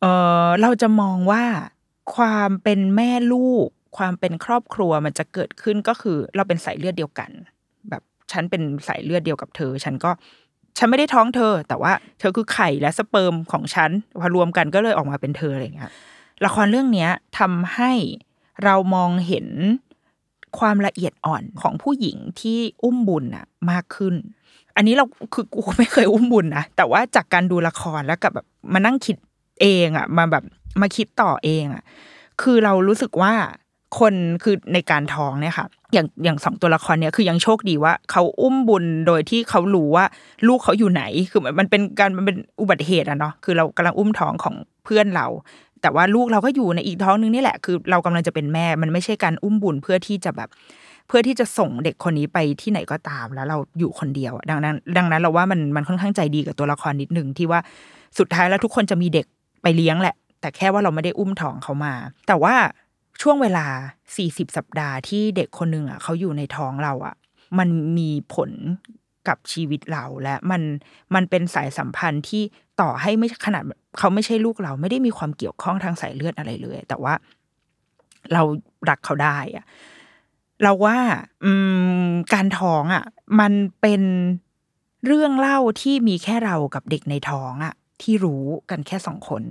[0.00, 0.04] เอ
[0.46, 1.44] อเราจะมองว่า
[2.14, 7.30] ความเป็นแม่ลูก ความเป็นครอบครัวมันจะเกิดขึ้นก็คือเราเป็นสายเลือดเดียวกัน
[7.90, 10.10] แบบฉันเป็นสายเลือดเดียวกับเธอ ฉันก็
[10.78, 15.90] ฉันไม่ได้ท้องเธอ แต่ว่าเธอคือไข่และสเปิร์มของฉันพอรวมกันก็เลยออกมาเป็นเธออะไรเงี้ย
[16.44, 17.92] ละครเรื่องเนี้ยทำให้
[18.64, 19.46] เรามองเห็น
[20.58, 24.14] ความละเอียดอ่อนของผู้หญิงที่อุ้มบุญอะมากขึ้น
[24.76, 25.04] อันนี้เรา
[25.34, 29.16] คือกูไม่เคยอุ้มบุญนะแต่ว่าจากการดูละครแล้วกับแบบมานั่งคิด
[29.60, 30.44] เองอะมาแบบ
[30.80, 31.82] มาคิดต่อเองอะ
[32.42, 33.34] คือเรารู้สึกว่า
[33.98, 40.04] คนคือในการท้องเนี่ยค่ะอย่างอย่างสองตัวละครเนี่ยคือยังโชคดีว่าเขาอุ้มบุญโดยที่เขารู้ว่า
[40.48, 44.54] ลูกเขาอยู่ไหนคือมันเป็นการมันเป็นอุบัติเหตุอะเนาะคือเรากำลังอุ้มท้องของ
[44.84, 45.26] เพื่อนเรา
[45.82, 50.48] แต่ว่าลูกเราก็อยู่ในอีกท้องนึงนี่แหละคือเรากำลังจะเป็นแม่ มันไม่ใช่การอุ้มบุญเพื่อที่จะแบบ
[51.08, 57.60] เพื่อที่จะส่งเด็กคนนี้ไปที่ไหนก็ตามแล้วเราอยู่คนเดียวดังนั้น ดังนั้นเราว่ามันมันค่อนข้างใจดีกับตัวละครนิดนึงที่ว่า
[58.18, 59.26] สุดท้ายแล้วทุกคนจะมีเด็ก
[59.62, 61.94] ไปเลี้ยงแหละ แต่แค่ว่าเราไม่ได้อุ้มท้องเขามา
[62.28, 62.54] แต่ว่า
[63.22, 63.66] ช่วงเวลา
[64.14, 67.16] 40 สัปดาห์ที่เด็กคนหนึ่งอะเขาอยู่ในท้องเราอะ
[67.58, 68.50] มันมีผล
[69.28, 70.62] กับชีวิตเราและมัน
[71.14, 72.42] มันเป็นสายสัมพันธ์ที่
[72.80, 73.62] ต่อให้ไม่ขนาด
[73.98, 77.14] เขาไม่ใช่ลูกเราไม่ได้มีความเกี่ยวข้องทางสายเลือดอะไรเลย แต่ว่า
[78.32, 78.42] เรา
[78.88, 79.64] รักเขาได้อะ
[80.62, 80.98] เราว่า
[81.44, 81.52] อื
[82.06, 83.04] มการท้องอะ
[83.40, 84.02] มันเป็น
[85.06, 89.42] เรื่องเล่าที่มีแค่เรากับเด็กในท้องอะ ที่รู้กันแค่สองคน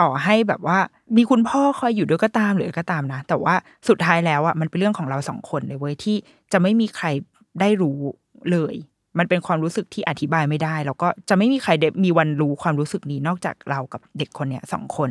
[0.00, 0.78] ต่อให้แบบว่า
[1.16, 3.54] มีคุณพ่อคอยอยู่ด้วยก็ตามหรือก็ตามนะ แต่ว่า
[3.88, 6.16] สุดท้ายแล้วอะมันเป็นเรื่องของเราสองคนเลยเว้ยที่
[6.52, 7.06] จะไม่มีใคร
[7.60, 7.98] ได้รู้
[8.52, 8.74] เลย
[9.18, 15.10] มันเป็นความรู้สึกที่อธิบายไม่ได้ แล้วก็จะไม่มีใครได้มีวันรู้ความรู้สึกนี้นอกจากเรากับเด็กคนเนี้ยสองคน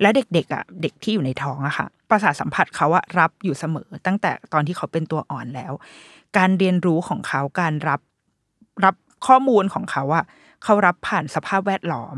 [0.00, 5.72] และเด็กๆอะเด็กที่อยู่ในท้องอะค่ะประสาทสัมผัสเขาอะรับอยู่เสมอ ตั้งแต่ตอนที่เขาเป็นตัวอ่อนแล้ว
[6.38, 8.00] การเรียนรู้ของเขาการรับ
[8.84, 8.94] รับ
[9.26, 10.24] ข้อมูลของเขาอะ
[10.64, 12.16] เขารับผ่านสภาพแวดล้อม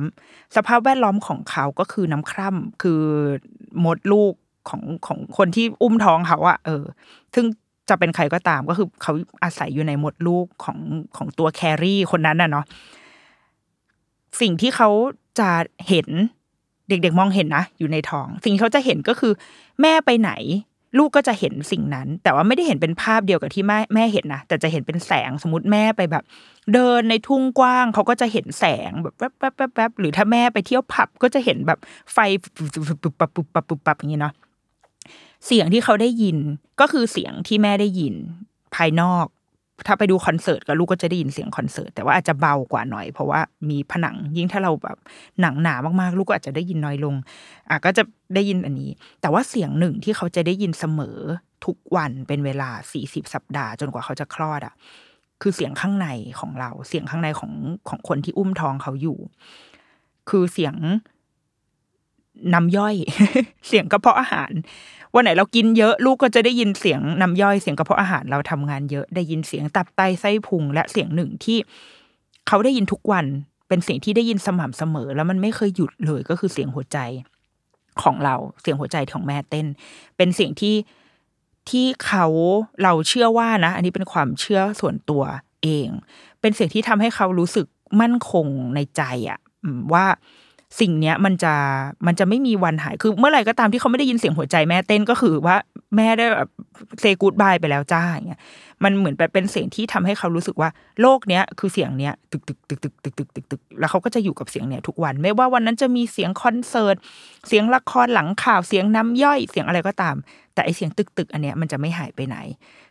[0.57, 3.03] สภาพแวดล้อมของเขาก็คือน้ำคร่ำคือ
[3.85, 4.35] มดลูก
[4.69, 6.85] ของของคนที่อุ้มท้องเขาอะเออ
[7.35, 7.47] ซึ่ง
[7.89, 10.79] จะเป็นใครก็ตามก็คือเขาอาศัยอยู่ในมดลูกของ
[11.17, 12.65] ของตัวแครี่คนนั้นน่ะเนาะ
[14.41, 14.91] สิ่งที่เขา
[15.41, 15.51] จะ
[15.89, 16.09] เห็น
[16.89, 19.33] เด็กๆมองเห็นนะอยู่ในท้อง สิ่งที่เขาจะเห็นก็คือ
[19.81, 20.33] แม่ไปไหน
[20.99, 26.25] ลูกก็จะเห็นสิ่งนั้น แต่ว่าไม่ได้เห็นเป็นภาพเดียวกับที่แม่แม่เห็นนะแต่จะเห็นเป็นแสงสมมติแม่ไปแบบ
[26.73, 31.79] เดินในทุ่งกว้างเขาก็จะเห็นแสงแบบแวบแวบแวบแวบหรือถ้าแม่ไปเที่ยวผับก็จะเห็นแบบ
[32.13, 32.19] ไฟ
[33.05, 34.35] ปุบปับปุบปับปุบปับอย่างนี้เนาะ
[35.47, 36.37] เสียงที่เขาได้ยิน
[36.81, 38.15] ก็คือเสียงที่แม่ได้ยิน
[38.75, 39.27] ภายนอก
[39.87, 44.99] ถ้าไปดูคอนเสิร์ตกับลูกก็จะได้ยินเสียงคอนเสิร์ตแต่ว่าอาจจะเบากว่าหน่อย เพราะว่ามีผนังยิ่งถ้าเราแบบ
[45.41, 47.15] หนังหนามากๆ ลูกก็อาจจะได้ยินน้อยลง
[47.71, 48.03] อะก็จะ
[48.35, 51.19] ได้ยินอันนี้ แต่ว่าเสียงหนึ่งที่เขาจะได้ยินเสมอ
[51.65, 54.75] ทุกวันเป็นเวลาสี่สิบสัปดาห์จนกว่าเขาจะคลอดอะ
[55.43, 56.09] คือเสียงข้างใน
[56.41, 57.53] ของเรา เสียงข้างในของ
[57.89, 59.19] ของคนที่อุ้มท้องเขาอยู่
[60.29, 60.75] คือเสียง
[62.55, 62.95] น้ำย่อย
[63.69, 64.53] เสียงกระเพาะอาหาร
[65.15, 71.59] วันไหนเรากินเยอะลูกก็จะได้ยินเสียงน้ำย่อยเสียงกระเพาะอาหารเราทำงานเยอะได้ยินเสียงตับไตไส้พุงและเสียงหนึ่งที่
[72.49, 73.27] เขาได้ยินทุกวัน
[73.69, 76.99] เป็นเสียงที่ได้ยินสม่ำเสมอ แล้วมันไม่เคยหยุดเลยก็คือเสียงหัวใจ
[78.03, 79.67] ของเราเสียงหัวใจของแม่เต้น
[80.17, 80.77] เป็นเสียงที่
[81.71, 82.27] ที่เขา
[82.83, 85.23] เราเชื่อว่านะ อันนี้เป็นความเชื่อส่วนตัว
[85.63, 85.89] เอง
[86.41, 87.67] เป็นเสียงที่ทำให้เขารู้สึก
[88.01, 89.39] มั่นคงในใจอะ
[89.93, 90.07] ว่า
[90.81, 91.55] สิ่งเนี้ยมันจะ
[92.07, 95.57] มันจะไม่มีวันหายคือ เมื่อไหร่ก็ตามที่เขาไม่ได้ยินเสียงหัวใจแม่เต้นก็คือว่า
[95.97, 96.49] แม่ได้แบบ
[97.01, 98.41] เซกูดบายไปแล้วจ้าอย่างเงี้ย
[98.85, 106.97] มันเหมือนแบบเป็นเสียงที่ทำให้เขารู้สึกว่าโลกเนี้ยคือเสียงเนี้ยตึกตึกตึกตึกตึกตึกตึกตึกแล้วเขาก็จะอยู่กับเสียงเนี้ยทุกวัน ไม่ว่าวันนั้นจะมีเสียงคอนเสิร์ต
[107.49, 110.17] เสียงละครหลังข่าวเสียงน้ำย่อยเสียงอะไรก็ตาม
[110.55, 112.37] แต่ไอเสียงตึกตึกอันเนี้ยมันจะไม่หายไปไหน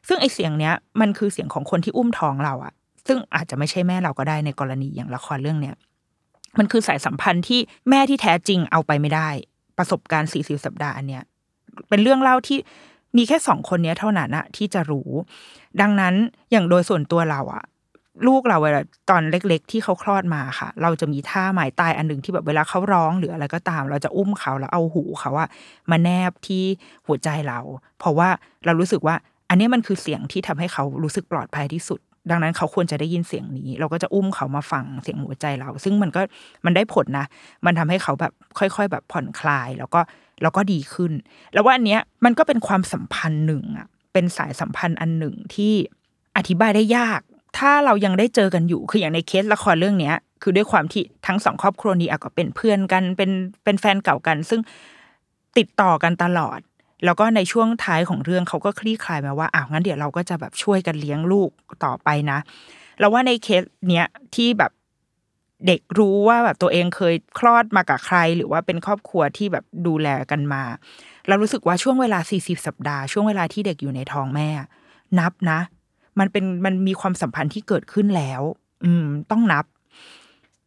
[0.08, 2.74] ซึ่งไอเสียงเนี้ยมันคือเสียงของคนที่อุ้มท้องเราอะ
[3.08, 5.76] ซึ่งอาจจะไม่ใช่แม่เราก็ได้ในกรณีอย่างละครเรื่องเนี้ย
[6.58, 9.30] มันคือสายสัมพันธ์ที่แม่ที่แท้จริงเอาไปไม่ได้
[9.78, 11.24] ประสบการณ์สี่สิบสัปดาห์อันเนี้ย
[11.90, 12.60] เป็นเรื่องเล่าที่
[13.18, 15.10] มีแค่สองคนนี้เท่านั้นอะที่จะรู้
[15.82, 16.14] ดังนั้น
[16.52, 17.64] อย่างโดยส่วนตัวเราอะ
[18.28, 25.50] ลูกเราเวลาตอนเล็ก ๆ ที่เขาคลอดมาค่ะ เราจะมีท่าหมายตายอันหนึ่งที่แบบเวลาเขาร้องหรืออะไรก็ตาม เราจะอุ้มเขาแล้วเอาหูเขาอะ
[25.92, 26.64] มาแนบที่
[27.08, 27.60] หัวใจเรา
[28.00, 28.30] เพราะว่า
[28.66, 29.16] เรารู้สึกว่า
[29.50, 36.22] อันนี้มันคือเสียงที่ทำให้เขารู้สึกปลอดภัยที่สุด ดังนั้นเขาควรจะได้ยินเสียงนี้ เราก็จะอุ้มเขามาฟังเสียงหัวใจเรา ซึ่งมันก็
[36.66, 37.26] มันได้ผลนะ
[37.66, 40.02] มันทำให้เขาแบบค่อย ๆ แบบผ่อนคลาย แล้วก็
[40.42, 41.12] แล้วก็ดีขึ้น
[41.54, 45.74] แล้วว่าอันเนี้ยมันก็เป็นความสัมพันธ์หนึ่งอะเป็นสายสัมพันธ์อันหนึ่งที่
[46.38, 47.22] อธิบายได้ยาก
[47.58, 53.32] ถ้าเรายังได้เจอกันอยู่คืออย่างในเคสละครเรื่องเนี้ย คือด้วยความที่ทั้งสองครอบครัวนี้อาก็เป็นเพื่อนกันเป็น
[53.64, 54.62] เป็นแฟนเก่ากัน ซึ่ง
[55.58, 56.60] ติดต่อกันตลอด
[57.06, 61.50] แล้วก็ในช่วงท้ายของเรื่องเขาก็คลี่คลายมาว่าอ้าวงั้นเดี๋ยวเราก็จะแบบช่วยกันเลี้ยงลูก
[61.86, 62.40] ต่อไปนะ
[63.00, 64.72] แล้วว่าในเคสเนี้ยที่แบบ
[65.68, 70.64] เด็กรู้ว่าแบบตัวเองเคยคลอดมากับใคร หรือว่าเป็นครอบครัวที่แบบดูแลกันมา
[71.28, 74.50] เรารู้สึกว่าช่วงเวลา 40 สัปดาห์ ช่วงเวลาที่เด็กอยู่ในท้องแม่
[75.20, 75.60] นับนะ
[76.20, 78.42] มันเป็นมันมีความสัมพันธ์ที่เกิดขึ้นแล้ว
[78.84, 79.66] อืม ต้องนับ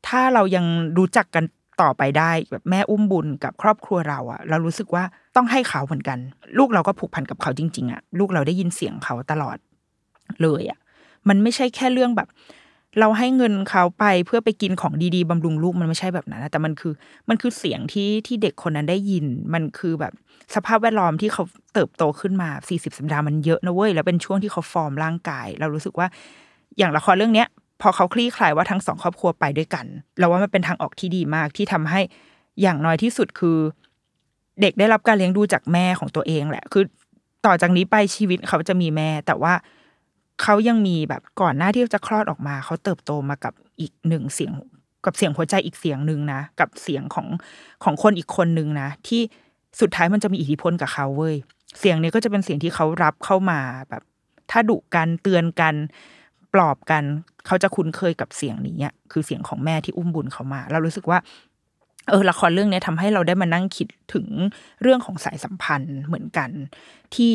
[0.07, 0.67] ถ้าเรายัง
[0.99, 1.45] รู้จักกัน
[1.83, 5.05] ต่อไปได้แบบแม่อุ้มบุญกับครอบครัวเราอะเรารู้สึกว่า
[5.37, 6.19] ต้องให้เขาเหมือนกัน
[6.59, 9.57] ลูกเราก็ผูกพันกับเขาจริง ๆอะลูกเราได้ยินเสียงเขาตลอด
[10.43, 10.79] เลยอะ
[11.29, 12.29] มันไม่ใช่แค่เรื่องแบบ
[13.01, 16.93] เราให้เงินเขาไปเพื่อไปกินของดีๆบำรุงลูกมันไม่ใช่แบบนั้นนะแต่มันคือ
[17.29, 20.13] มันคือเสียงที่ที่เด็กคนนั้นได้ยิน มันคือแบบ
[20.55, 21.43] สภาพแวดล้อมที่เขา
[21.75, 26.07] เติบโตขึ้นมาสี่สิบสัปดาห์มันเยอะนะเว้ยแล้วเป็นช่วงที่เขาฟอร์มร่างกาย เรารู้สึกว่า
[26.79, 27.49] อย่างละครเรื่องเนี้ย
[27.81, 29.87] พอเขาคลี่คลายว่าทั้งสองครอบครัวไปด้วยกัน
[30.19, 32.01] เราว่ามันเป็นทางออกที่ดีมากที่ทำให้
[32.63, 33.59] อย่างน้อยที่สุดคือ
[34.61, 36.85] เด็กได้รับการเลี้ยงดูจากแม่ของตัวเองแหละ คือ
[37.47, 39.55] ต่อจากนี้ไปชีวิตเขาจะมีแม่ แต่ว่า
[40.43, 44.53] เขายังมีแบบก่อนหน้าที่จะคลอดออกมา เขาเติบโตมากับอีกหนึ่งเสียง
[45.05, 47.27] กับเสียงหัวใจอีกเสียงหนึ่งนะกับเสียงของ
[47.85, 49.23] ของคนอีกคนหนึ่งนะที่
[49.81, 51.35] สุดท้ายมันจะมีอิทธิพลกับเขาเว้ย
[51.79, 54.03] เสียงนี้ก็จะเป็นเสียงที่เขารับเข้ามาแบบ
[54.51, 55.75] ถ้าดุกันเตือนกัน
[56.55, 57.03] ปลอบกัน
[57.47, 61.19] เขาจะคุ้นเคยกับเสียงนี้คือเสียงของแม่ที่อุ้มบุญเขามา เรารู้สึกว่า
[62.09, 64.27] เออละครเรื่องนี้ทำให้เราได้มานั่งคิดถึง
[64.83, 66.51] เรื่องของสายสัมพันธ์เหมือนกัน
[67.15, 67.35] ที่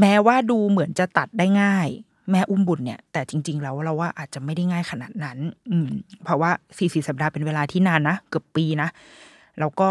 [0.00, 1.88] แม้ว่าดูเหมือนจะตัดได้ง่าย
[2.30, 5.38] แม่อุ้มบุญเนี่ย แต่จริง ๆ แล้วเราว่าอาจจะไม่ได้ง่ายขนาดนั้น
[5.70, 5.88] อืม
[6.24, 8.88] เพราะว่าสี่สี่สัปดาห์เป็นเวลาที่นานนะเกือบปีนะ
[9.60, 9.88] แล้วก็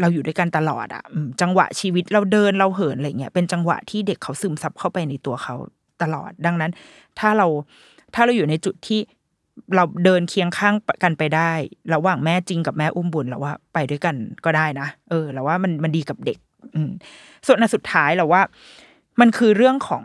[0.00, 1.02] เราอยู่ด้วยกันตลอดอะ
[1.40, 5.54] จังหวะชีวิตเราเดินเราเหินอะไรเงี้ยเป็นจังหวะที่เด็กเขาซึมซับเข้าไปในตัวเขา
[6.02, 6.72] ตลอด ดังนั้น
[7.18, 7.46] ถ้าเรา
[8.14, 9.00] ถ้าเราอยู่ในจุดที่
[9.76, 11.50] เราเดินเคียงข้างกันไปได้
[11.94, 16.38] ระหว่างแม่จริงกับแม่อุ้มบุญเราว่าไปด้วยกันก็ได้นะเออเราว่ามันมันดีกับเด็ก
[16.74, 16.90] อืม
[17.46, 18.42] ส่วนอันสุดท้ายเราว่า
[19.20, 20.04] มันคือเรื่องของ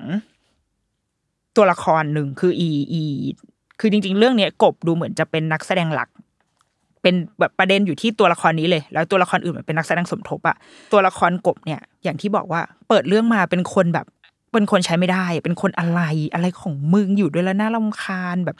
[1.57, 3.01] ตัวละครหนึ่งคืออีอี
[3.79, 6.09] คือจริง ๆ เรื่องเนี้ยกบดูเหมือนจะเป็นนักแสดงหลัก
[7.01, 10.55] เป็นแบบประเด็นอยู่ที่ตัวละครนี้เลย แล้วตัวละครอื่นมันเป็นนักแสดงสมทบอะ
[10.91, 14.05] ตัวละครกบเนี่ยอย่างที่บอกว่า เปิดเรื่องมาเป็นคนแบบ
[14.53, 16.01] เป็นคนใช้ไม่ได้ เป็นคนอะไร
[16.33, 18.57] อะไรของมึงอยู่ด้วยแล้วน่ารำคาญแบบ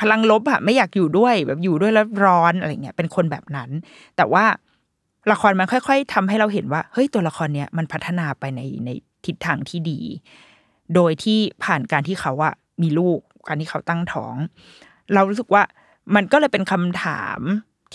[0.00, 3.70] พลังลบอะไม่อยากอยู่ด้วยแบบอยู่ด้วยแล้วร้อนอะไรเงี้ยเป็นคนแบบนั้น
[4.16, 4.44] แต่ว่า
[5.32, 8.90] ละครมันค่อย ๆทำให้เราเห็นว่าเฮ้ยตัวละครเนี้ยมันพัฒนาไปในใน
[9.26, 10.00] ทิศทางที่ดี
[10.94, 14.34] โดยที่ผ่านการที่เขาอะมีลูกการที่เขาตั้งท้อง
[15.14, 15.62] เรารู้สึกว่า
[16.14, 17.40] มันก็เลยเป็นคำถาม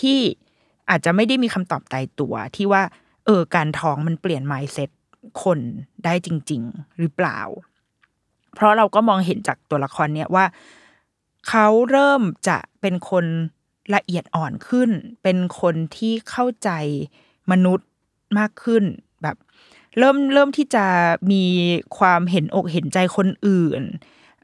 [0.01, 0.19] ที่
[0.89, 2.81] อาจจะไม่ได้มีคำตอบตายตัวที่ว่า
[3.25, 4.89] เออการท้องมันเปลี่ยน mindset
[5.43, 5.59] คน
[6.05, 7.39] ได้จริง ๆ หรือเปล่า
[8.55, 10.45] เพราะเราก็มองเห็นจากตัวละครเนี้ยว่า
[11.49, 13.25] เขาเริ่มจะเป็นคน
[13.95, 14.89] ละเอียดอ่อนขึ้น
[15.23, 16.69] เป็นคนที่เข้าใจ
[17.51, 17.87] มนุษย์
[18.37, 18.83] มากขึ้น
[19.21, 19.35] แบบ
[19.97, 20.85] เริ่มเริ่มที่จะ
[21.31, 21.43] มี
[21.97, 23.83] ความเห็นอกเห็นใจคนอื่น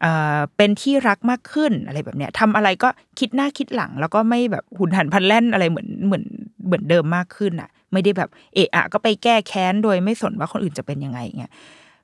[0.05, 2.89] เอ่อเป็นที่รักมากขึ้นอะไรแบบเนี้ยทำอะไรก็
[3.19, 6.25] คิดหน้าคิดหลัง แล้วก็ไม่แบบหุนหันพลันแล่นอะไรเหมือนเหมือน
[6.65, 11.51] เหมือนเดิมมากขึ้นอะ ไม่ได้แบบเอะอะก็ไปแก้แค้นโดยไม่สนว่าคนอื่นจะเป็นยังไงเงี้ย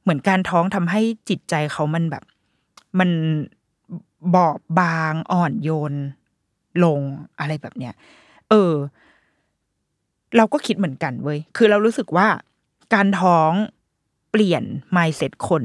[0.04, 2.24] เหมือนการท้องทำให้จิตใจเขามันแบบ
[3.00, 3.10] มัน
[4.36, 5.94] บอบบางอ่อนโยน
[6.84, 7.02] ลง
[7.40, 7.94] อะไรแบบเนี้ย
[8.50, 8.74] เออ
[10.38, 12.28] เราก็คิดเหมือนกันเว้ยคือเรารู้สึกว่า
[12.94, 13.52] การท้อง
[14.32, 14.64] เปลี่ยน
[14.96, 15.64] mindset คน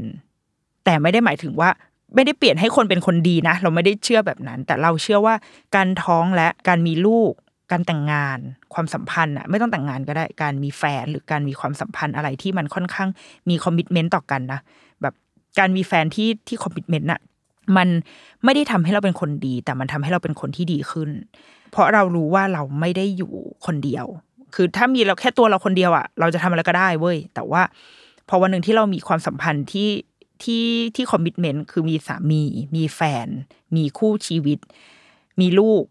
[0.84, 1.70] แต่ไม่ได้หมายถึงว่า
[2.14, 5.34] ไม่ได้เปลี่ยนให้คนเป็นคนดีนะ เราไม่ได้เชื่อแบบนั้น แต่เราเชื่อว่า
[5.76, 7.32] การท้องและการมีลูก
[7.72, 8.38] การแต่งงาน
[8.74, 13.08] ความสัมพันธ์อะไม่ต้องแต่งงานก็ได้การมีแฟนหรือการมีความสัมพันธ์อะไรที่มันค่อนข้าง
[13.48, 14.60] มี commitment ต่อกันนะ
[15.02, 15.14] แบบ
[15.58, 17.20] การมีแฟนที่ที่ commitment อะ
[17.76, 17.88] มัน
[18.44, 21.10] ไม่ได้ทำให้เราเป็นคนดี แต่มันทำให้เราเป็นคนที่ดีขึ้น
[21.72, 23.32] เพราะเรารู้ว่าเราไม่ได้อยู่
[23.66, 24.06] คนเดียว
[24.54, 27.62] คือถ้ามีเราแค่ตัวเราคนเดียวอะเราจะทำอะไรก็ได้เว้ยแต่ว่า
[28.28, 29.88] พอวันหนึ่งที่เรามีความสัมพันธ์ที่
[30.44, 32.42] ที่ที่คอมมิชเมนต์คือมีสามี
[32.76, 33.28] มีแฟน
[33.76, 34.58] มีคู่ชีวิต
[35.40, 35.84] มีลูก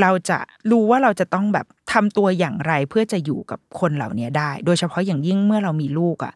[0.00, 0.38] เราจะ
[0.70, 6.34] รู้ว่าเราจะต้องแบบทำตัวอย่างไรเพื่อจะอยู่กับคนเหล่านี้ได้ โดยเฉพาะอย่างยิ่งเมื่อเรามีลูกอะ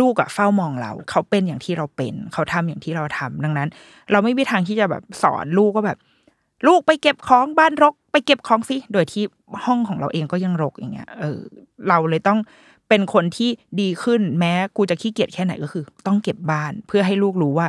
[0.00, 3.68] ลูกอะเฝ้ามองเรา เขาเป็นอย่างที่เราเป็น เขาทำอย่างที่เราทำดังนั้น
[4.10, 5.98] เราไม่มีทางที่จะแบบสอนลูกก็แบบ
[6.66, 9.24] ลูกไปเก็บของบ้านรก ไปเก็บของสิโดยที่
[9.64, 11.40] ห้องของเราเองก็ยังรกอย่างเงี้ยเออ
[11.88, 12.38] เราเลยต้อง
[12.92, 13.50] เป็นคนที่
[13.80, 17.66] ดีขึ้นแม้กูจะขี้เกียจแค่ไหนก็คือ ต้องเก็บบ้านเพื่อให้ลูกรู้ว่า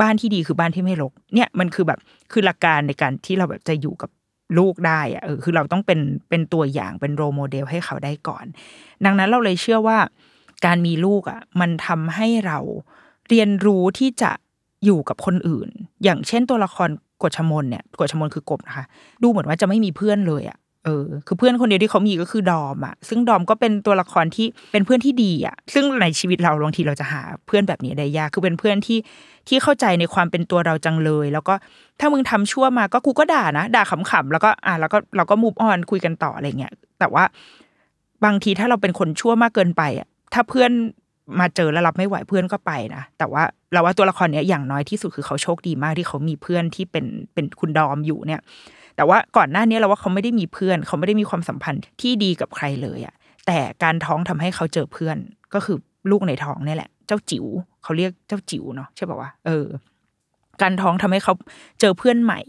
[0.00, 1.98] บ้านที่ดีคือบ้านที่ไม่รก เนี่ยมันคือแบบ
[2.32, 4.10] คือหลักการในการที่เราแบบจะอยู่กับ
[4.58, 8.44] ลูกได้อะเออคือเราต้องเป็นเป็นตัวอย่างเป็นโรโมเดลให้เขาได้ก่อน
[9.04, 9.98] ดังนั้นเราเลยเชื่อว่า
[10.66, 12.58] การมีลูกอะ มันทำให้เรา
[13.28, 14.30] เรียนรู้ที่จะ
[14.84, 15.68] อยู่กับคนอื่น
[16.04, 16.88] อย่างเช่นตัวละคร
[17.22, 18.84] กฎชมนเนี่ยกฎชมนคือกบนะคะ
[19.22, 28.98] ดูเหมือนว่าจะไม่มีเพื่อนเลยอะ เออคือเพื่อนคนเดียวที่เขามีก็คือดอมอะซึ่งดอมก็เป็นตัวละครที่เป็นเพื่อนที่ดีอะซึ่งในชีวิตเราบางทีเราจะหาเพื่อนแบบนี้ได้ยากคือเป็นเพื่อนที่
[29.48, 31.54] ที่เข้าใจในความเป็นตัวเราจังเลย แล้วก็
[32.00, 37.24] ถ้ามึงทำชั่วมาก็กูก็ด่านะด่าขำๆแล้วก็อะแล้วก็เราก็มูฟออนคุยกันต่ออะไรเงี้ยแต่ว่า
[38.24, 40.70] บางทีถ้าเราเป็นคนชั่วมากเกินไปอะถ้าเพื่อน
[41.40, 43.42] มาเจอแล้วรับไม่ไหวเพื่อนก็ไปนะแต่ว่า
[43.72, 48.40] เราว่าตัวละครเนี้ยอย่างน้อยที่สุดคือเขาโชคดีมากที่เขามีเพื่อนที่เป็นเป็นคุณดอมอยู่เนี่ย
[48.96, 53.14] แต่ว่าก่อนหน้านี้เราว่าเขาไม่ได้มีเพื่อน เขาไม่ได้มีความสัมพันธ์ที่ดีกับใครเลยอะ
[53.46, 55.16] แต่การท้องทำให้เขาเจอเพื่อน
[55.54, 55.76] ก็คือ
[56.10, 57.46] ลูกในท้องนี่แหละ เจ้าจิ๋ว
[57.82, 59.66] เขาเรียกเจ้าจิ๋วเนาะใช่ป่าวะเออ
[60.62, 61.34] การท้องทำให้เขา
[61.80, 62.40] เจอเพื่อนใหม่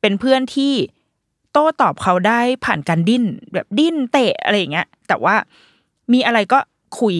[0.00, 0.72] เป็นเพื่อนที่
[1.52, 5.34] โต้ตอบเขาได้ผ่านการดิ้น แบบดิ้นเตะอะไรอย่างเงี้ย แต่ว่า
[6.12, 6.58] มีอะไรก็
[7.00, 7.16] คุย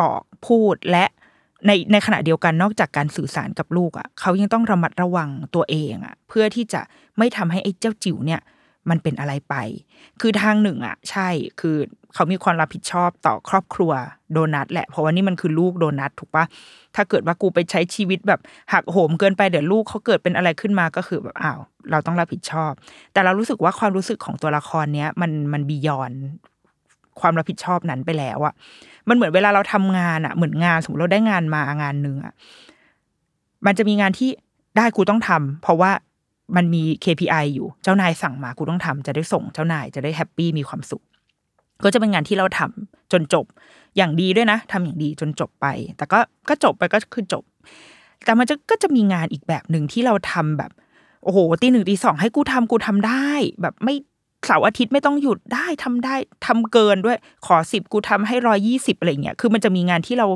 [0.00, 1.04] บอกพูดและ
[1.66, 6.80] ในในขณะเดียวกันนอกจากการสื่อสารกับลูกอะเขายังต้องระมัดระวังตัวเองอะ เพื่อที่จะ
[7.18, 8.40] ไม่ทำให้ไอ้เจ้าจิ๋วเนี่ย
[8.90, 9.54] มันเป็นอะไรไป
[10.20, 11.28] คือทางหนึ่งอะ ใช่
[11.60, 11.76] คือ
[12.14, 13.92] เขามีความรับผิดชอบต่อครอบครัว
[14.32, 16.44] โดนัทแหละ เพราะว่านี่มันคือลูกโดนัทถูกปะ
[16.96, 18.40] ถ้าเกิดว่ากูไปใช้ชีวิตแบบ
[18.72, 22.72] หักโหมเกินไปเดี๋ยวลูกเขาเกิดเป็นอะไรขึ้นมาก็คือแบบอ้าวเราต้องรับผิดชอบ
[23.12, 26.12] แต่เรารู้สึกว่าความรู้สึกของตัวละครเนี้ยมันมันบียอน
[27.20, 28.54] ความรับผิดชอบนั้นไปแล้วอะ
[29.08, 32.34] มันเหมือนเวลาเราทำงานอะเหมือนงานสมมติเราได้งานมางานหนึ่งอะ
[33.66, 34.30] มันจะมีงานที่
[34.76, 35.90] ได้กูต้องทำเพราะว่า
[36.56, 41.02] มันมี KPI อยู่เจ้านายสั่งมากูต้องทำจะได้ส่งเจ้านายจะได้แฮปปี้มีความสุข
[41.84, 43.46] ก็จะเป็นงานที่เราทำจนจบ
[43.96, 46.18] อย่างดีด้วยนะทำอย่างดีจนจบไป แต่ก็
[46.48, 47.44] ก็จบไปก็คือจบ
[48.24, 50.70] แต่มันจะก็จะมีงานอีกแบบหนึ่งที่เราทำแบบ
[51.24, 53.28] โอ้โหตีหนึ่งตีสองให้กูทำกูทำได้
[53.62, 53.94] แบบไม่
[54.46, 56.14] เสาร์อาทิตย์ไม่ต้องหยุดได้ทำได้
[56.46, 60.26] ทำเกินด้วยขอสิบกูทำให้ร้อยี่สิบอะไรเงี้ยคือมันจะมีงานที่เรา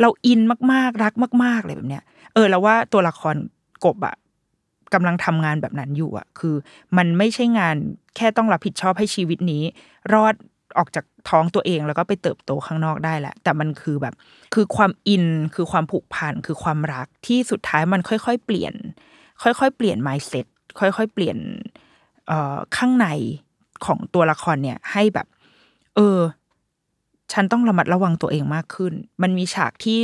[0.00, 0.40] เราอิน
[0.72, 3.36] มากๆ รักมากๆอะไรแบบเนี้ย เออ แล้วว่าตัวละคร
[3.84, 4.16] กบอะ
[4.94, 6.54] กำลังทำงานแบบนั้นอยู่อะคือ
[6.96, 7.76] มันไม่ใช่งาน
[8.16, 9.62] แค่ต้องรับผิดชอบให้ชีวิตนี้
[10.14, 10.34] รอด
[10.78, 14.14] ออกจากท้องตัวเองแล้วก็ไปเติบโตข้างนอกได้แหละ แต่มันคือแบบ
[14.54, 15.24] คือความอิน
[15.54, 18.74] คือความผูกพันคือความรักที่สุดท้ายมันค่อยๆ เปลี่ยน
[19.42, 20.46] ค่อยๆ เปลี่ยน mindset
[20.80, 21.36] ค่อยๆ เปลี่ยน
[22.76, 23.08] ข้างใน
[23.86, 25.26] ของตัวละครเนี่ย ให้แบบ
[25.96, 26.18] เออ
[27.32, 29.98] ฉันต้องระมัดระวังตัวเองมากขึ้น มันมีฉากที่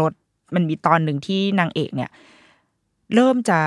[0.00, 0.12] รถ
[0.54, 2.10] มันมีตอนหนึ่งที่นางเอกเนี่ย
[3.14, 3.60] เริ่มจะ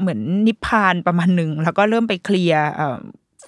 [0.00, 2.64] เหมือนนิพพานประมาณหนึ่งแล้วก็เริ่มไปเคลียร์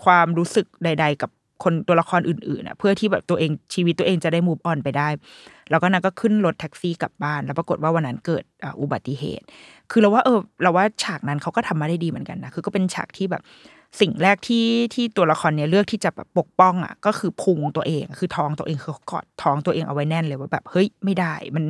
[0.04, 1.30] ความรู้สึกใด ๆ กับ
[1.64, 5.08] คนตัวละครอื่นๆนะเพื่อที่แบบตัวเองชีวิตตัวเองจะได้มูฟออนไปได้
[5.70, 8.44] แล้วก็นางก็ขึ้นรถแท็กซี่กลับบ้าน แล้วปรากฏว่าวันนั้นเกิด
[8.80, 9.44] อุบัติเหตุ
[9.90, 13.42] คือเราว่าเออเราว่าฉากนั้นเขาก็ทำมาได้ดีเหมือนกันนะคือก็เป็นฉากที่แบบ
[14.00, 21.64] สิ่งแรกที่ที่ตัวละครเนี้ยเลือกที่จะแบบปกป้องอะก็คือพุงตัวเอง คือท้องตัวเองคือกอดท้องตัวเองเอาไว้แน่นเลยว่าแบบเฮ้ยไม่ได้มัน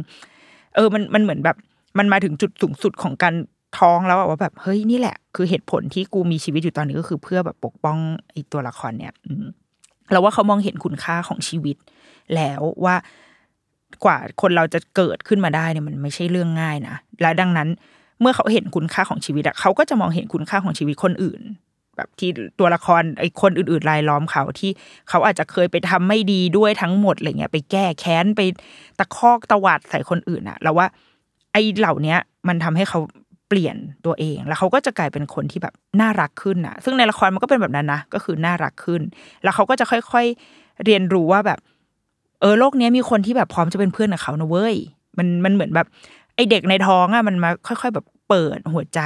[0.74, 1.56] เออมันมันเหมือนแบบ
[1.98, 3.34] มันมาถึงจุดสูงสุดของการ
[3.78, 7.98] ท้องแล้วว่าแบบเฮ้ยนี่แหละ คือเหตุผลที่กูมีชีวิตอยู่ตอนนี้ก็คือเพื่อแบบปกป้อง
[8.32, 9.12] ไอ้ตัวละครเนี่ย
[10.12, 11.76] เราว่าเขามองเห็นคุณค่าของชีวิต
[12.34, 12.96] แล้วว่า
[14.04, 17.68] กว่าคนเราจะเกิดขึ้นมาได้เนี่ยมันไม่ใช่เรื่องง่ายนะและดังนั้น
[18.20, 21.42] เมื่อเขาเห็นคุณค่าของชีวิตอะเขาก็จะมองเห็นคุณค่าของชีวิตคนอื่น
[21.96, 24.70] แบบที่ตัวละครไอ้คนอื่นๆรายล้อมเขาที่
[25.08, 28.40] เขาอาจจะเคยไปทำไม่ดีด้วยทั้งหมดอะไรเงี้ยไปแก้แค้นไป
[28.98, 30.86] ตะคอกตะวาดใส่คนอื่นอะแล้วว่า
[31.52, 32.18] ไอ้เหล่าเนี้ย
[32.48, 33.00] มันทำให้เขา
[33.50, 39.02] เปลี่ยนตัวเอง แล้วเขาก็จะกลายเป็นคนที่แบบน่ารักขึ้นอะซึ่งในละครมันก็เป็นแบบนั้นนะก็คือน่ารักขึ้น
[39.42, 41.58] แล้วเขาก็จะค่อยๆเรียนรู้ว่าแบบ
[42.40, 44.76] เออโลกนี้มีคนที่แบบพร้อมจะเป็นเพื่อนกับเขานะเว้ย
[45.18, 45.86] มันมันเหมือนแบบ
[46.34, 49.00] ไอเด็กในท้องอะมันมาค่อย ๆ แบบเปิดหัวใจ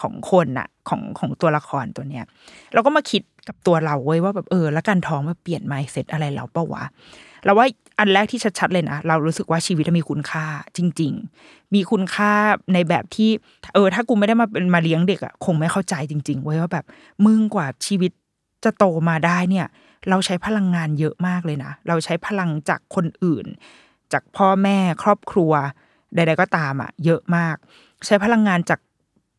[0.00, 2.24] ของคนอะของของตัวละครตัวเนี้ย
[2.72, 6.84] เราก็มาคิดกับตัวเราเว้ยว่าแบบเออ แล้วการท้องมาเปลี่ยนไมเซ็ตอะไรเราเปะวะ
[7.44, 7.66] เราว่า
[7.98, 10.44] อันแรกที่ชัดๆเลยนะเรารู้สึกว่าชีวิตมีคุณค่า
[10.76, 11.12] จริง
[11.44, 12.32] ๆ มีคุณค่า
[12.74, 13.30] ในแบบที่
[13.74, 16.84] เออ ถ้ากูไม่ได้มาเป็นมาเลี้ยงเด็กอะคงไม่เข้าใจจริง ๆ เว้ยว่าแบบ
[17.24, 18.12] มึงกว่าชีวิต
[18.64, 19.66] จะโตมาได้เนี่ย
[20.08, 23.46] เราใช้พลังงานเยอะมากเลยนะ เราใช้พลังจากคนอื่น
[24.12, 25.52] จากพ่อแม่ครอบครัว
[26.14, 27.56] ใด ๆ ก็ตามอะเยอะมาก
[28.06, 28.80] ใช้พลังงานจาก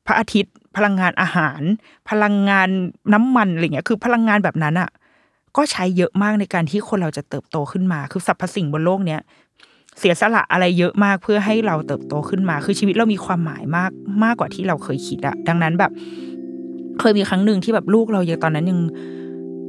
[0.05, 1.61] พระอาทิตย์ พลังงานอาหาร
[2.09, 2.69] พลังงาน
[3.13, 4.89] น้ำมันอะไรเงี้ยคือพลังงานแบบนั้นอะ
[5.57, 9.21] ก็ใช้เยอะมากในการที่คนเราจะเติบโตขึ้นมา คือสรรพสิ่งบนโลกเนี้ย
[9.99, 13.91] เสียสละอะไรเยอะมากเพื่อให้เราเติบโตขึ้นมา คือชีวิตเรามีความหมายมาก
[14.23, 15.91] มากกว่าที่เราเคยคิดอะดังนั้นแบบ
[16.99, 18.79] เคยมีครั้งหนึ่งที่แบบลูกเรายังตอนนั้นยัง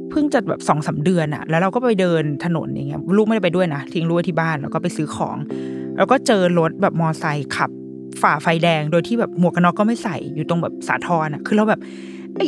[0.09, 5.37] เพิ่งจะแบบสองสาเดือนอะแล้วเราก็ไปเดินถนนอย่างเงี้ยลูกไม่ได้ไปด้วยนะทิ้งลูกที่บ้านแล้วก็ไปซื้อของ
[5.97, 7.69] แล้วก็เจอรถแบบมอไซค์ขับ
[8.21, 11.81] ฝ่าไฟแดงโดยที่แบบหมวกกันน็อกก็ไม่ใส่อยู่ตรงแบบสาทรอะคือเราแบบ
[12.35, 12.47] ไอ้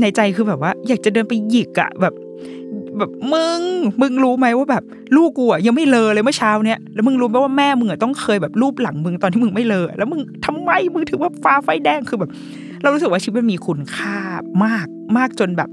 [0.00, 2.14] ในใจคือแบบว่า อยากจะเดินไปหยิกอะแบบ
[3.00, 3.60] แบบมึง
[4.00, 4.82] มึงรู้ไหมว่าแบบ
[5.16, 12.30] ลูกกูอะยังไม่เลอเลยเมื่อเช้าเนี้ยแล้วมึงรู้ไหมว่าแม่มึงอะต้องเคยแบบรูปหลังมึงตอนที่มึงไม่เลอแล้วมึงทำไมมึงถึงว่าฟ้าไฟแดงคือแบบ
[12.82, 14.16] เรารู้สึกว่าชีวิตมันมีคุณค่า
[14.64, 14.86] มาก
[15.16, 15.70] มากจนแบบ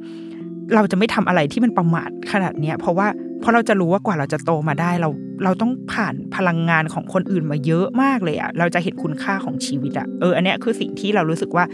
[0.76, 3.08] เราจะไม่ทำอะไรที่มันประมาทขนาดเนี้ยเพราะว่า
[3.42, 5.10] เพราะเราจะรู้ว่ากว่าเราจะโตมาได้เรา
[5.44, 11.66] เราต้องผ่านพลังงานของคนอื่นมาเยอะมากเลยอะเราจะเห็นคุณค่าของชีวิตอะเอออันเนี้ยคือสิ่งที่เรารู้สึกว่า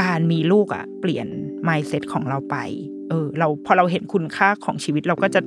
[0.00, 1.26] การมีลูกอะเปลี่ยน
[1.68, 2.56] mindset ของเราไป
[3.08, 5.40] เออ เราพอเราเห็นคุณค่าของชีวิตเราก็จะ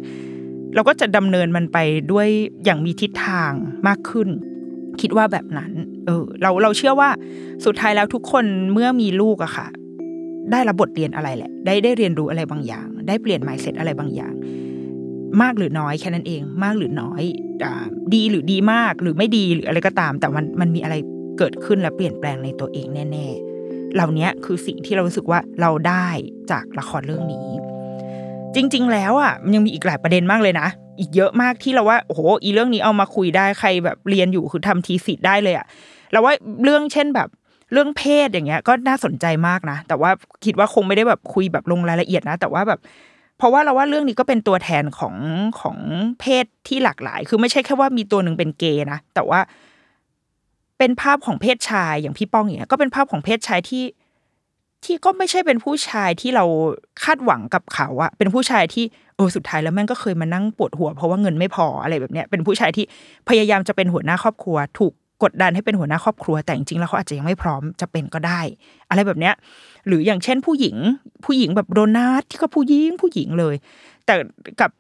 [0.76, 1.78] เราก็จะดำเนินมันไป
[2.12, 2.28] ด้วย
[2.66, 3.52] อย่างมีทิศทาง
[3.88, 4.30] มากขึ้น
[5.02, 5.72] คิดว่าแบบนั้น
[6.06, 7.10] เออ เราเราเชื่อว่า
[7.66, 9.68] สุดท้ายแล้วทุกคนเมื่อมีลูกอะค่ะ
[10.52, 14.34] ได้รับบทเรียนอะไรแหละ ได้ได้เรียนรู้อะไรบางอย่าง ได้เปลี่ยน mindset อะไรบางอย่าง
[15.42, 17.24] มากหรือน้อยแค่นั้นเอง มากหรือน้อย
[17.64, 17.66] อ
[18.14, 20.96] ดีหรือดีมากหรือไม่ดีหรืออะไรก็ตาม แต่มันมันมีอะไร
[21.38, 23.51] เกิดขึ้นและเปลี่ยนแปลงในตัวเองแน่ ๆ
[23.96, 26.08] เหล่านี้คือสิ่งที่เรารู้สึกว่าเราได้
[26.52, 27.48] จากละครเรื่องนี้
[28.56, 30.68] จริง ๆ แล้วอะมันยังมีอีกหลายประเด็นมากเลยนะ
[31.00, 35.66] อีกเยอะมากที่เราว่าโอ้โหอีเรื่องนี้เอามาคุยได้ใครแบบเรียนอยู่คือทำทีสิทธ์ได้เลยอะ
[36.12, 36.34] เราว่า
[36.64, 37.30] เรื่องเช่นแบบ
[37.74, 40.12] เรื่องเพศอย่างเงี้ยก็น่าสนใจมากนะ แต่ว่า
[40.46, 42.80] คิดว่าคงไม่ได้แบบคุยแบบลงรายละเอียดนะ แต่ว่าแบบ
[43.38, 45.16] เพราะว่าเราว่าเรื่องนี้ก็เป็นตัวแทนของ
[45.60, 45.78] ของ
[46.20, 49.40] เพศที่หลากหลาย คือไม่ใช่แค่ว่ามีตัวหนึ่งเป็นเกย์นะแต่ว่า
[50.82, 53.84] เป็นภาพของเพศชายอย่างพี่ป้องอย่างเงี้ยก็เป็นภาพของเพศชายที่
[54.84, 56.46] ที่ก็ไม่ใช่เป็นผู้ชายที่เรา
[57.04, 62.86] คาดหวังกับเขาอะเป็นผู้ชายที่เออสุดท้ายแล้วแม่งก็เคยมานั่งปวดหัว เพราะว่าเงินไม่พออะไรแบบเนี้ยเป็นผู้ชายที่
[63.30, 68.42] พยายามจะเป็นหัวหน้าครอบครัว ถูกกดดันให้เป็นหัวหน้าครอบครัว แต่จริงๆแล้วเขาอาจจะยังไม่พร้อมจะเป็นก็ได้
[68.90, 69.34] อะไรแบบเนี้ย
[69.88, 70.76] หรืออย่างเช่นผู้หญิง
[71.26, 73.56] ผู้หญิงแบบโดนัทที่ก็ผู้หญิงผู้หญิงเลย
[74.06, 74.16] แต่
[74.62, 74.72] กับ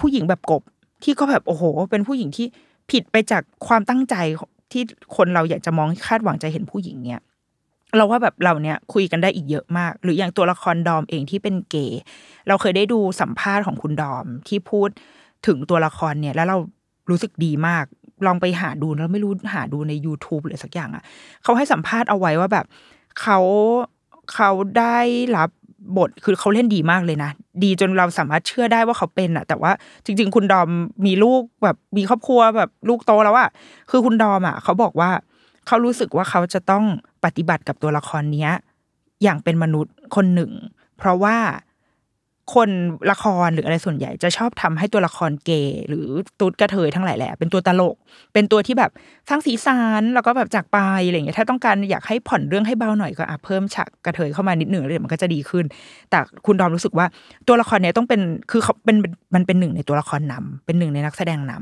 [0.00, 0.62] ผู้หญิงแบบกบ
[1.02, 2.46] ที่ก็แบบโอ้โห เป็นผู้หญิงที่
[2.90, 4.14] ผิดไปจากความตั้งใจ
[4.72, 4.82] ที่
[5.16, 7.20] คนเราอยากจะมองคาดหวังจะเห็นผู้หญิงเนี่ย
[7.96, 12.00] เราว่าแบบเราเนี่ยคุยกันได้อีกเยอะมาก หรืออย่างตัวละครดอมเองที่เป็นเกย์
[12.48, 14.88] เราเคยได้ดูสัมภาษณ์ของคุณดอมที่พูด
[15.46, 16.56] ถึงตัวละครเนี่ย แล้วเรา
[17.10, 17.84] รู้สึกดีมาก
[18.26, 21.02] ลองไปหาดูแล้วไม่รู้หาดูใน YouTube หรือสักอย่างอะ่ะ
[21.42, 22.66] เขาให้สัมภาษณ์เอาไว้ว่าแบบ
[23.20, 23.38] เขา
[24.34, 24.98] เขาได้
[25.36, 25.50] รับ
[25.96, 27.30] บทคือเขาเล่นดีมากเลยนะ
[27.62, 29.72] ดีจนเราสามารถเชื่อได้ว่าเขาเป็นอะแต่ว่า
[30.04, 30.68] จริง ๆ คุณดอม
[31.06, 33.48] มีลูกแบบมีครอบครัวแบบลูกโตแล้วอะ
[33.90, 35.10] คือคุณดอมอะเขาบอกว่า
[35.66, 36.84] เขารู้สึกว่าเขาจะต้อง
[37.24, 38.50] ปฏิบัติกับตัวละครเนี้ย
[39.22, 40.50] อย่างเป็นมนุษย์คนหนึ่ง
[40.98, 41.36] เพราะว่า
[42.54, 42.70] คน
[43.10, 46.06] ละครหรืออะไรส่วนใหญ่จะชอบทำให้ตัวละครเกย์หรือ
[46.40, 47.96] ตุ๊ดกระเทยทั้งหลายแหละเป็นตัวตลก
[48.32, 48.90] เป็นตัวที่แบบ
[49.28, 55.64] สร้างสีสันแล้วก็แบบจากไปอะไรอย่างเงี้ยถ้าต้องการอยากให้ผ่อนเรื่องให้เบาหน่อยก็อะเพิ่มฉากกระเทยเข้ามานิดหนึ่งเลยมันก็จะดีขึ้น
[56.10, 57.06] แต่คุณดอมรู้สึกว่า
[57.48, 58.96] ตัวละครเนี้ยต้องเป็นคือเขาเป็น
[59.34, 61.52] มันเป็นหนึ่งในตัวละครนำเป็นหนึ่งในนักแสดงน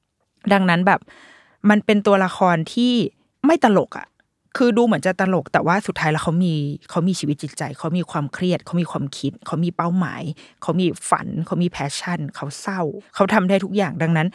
[0.00, 1.00] ำดังนั้นแบบ
[1.70, 2.92] มันเป็นตัวละครที่
[3.46, 4.06] ไม่ตลกอะ
[4.58, 6.54] คือดูเหมือนจะตลกแต่ว่าสุดท้ายแล้วเขามี
[6.90, 10.22] เขามีชีวิตจิตใจ เขามีความเครียด เขามีความคิด เขามีเป้าหมาย
[10.62, 12.80] เขามีฝัน เขามีแพชชั่น เขาเศร้า
[13.14, 14.28] เขาทำได้ทุกอย่างดังนั้น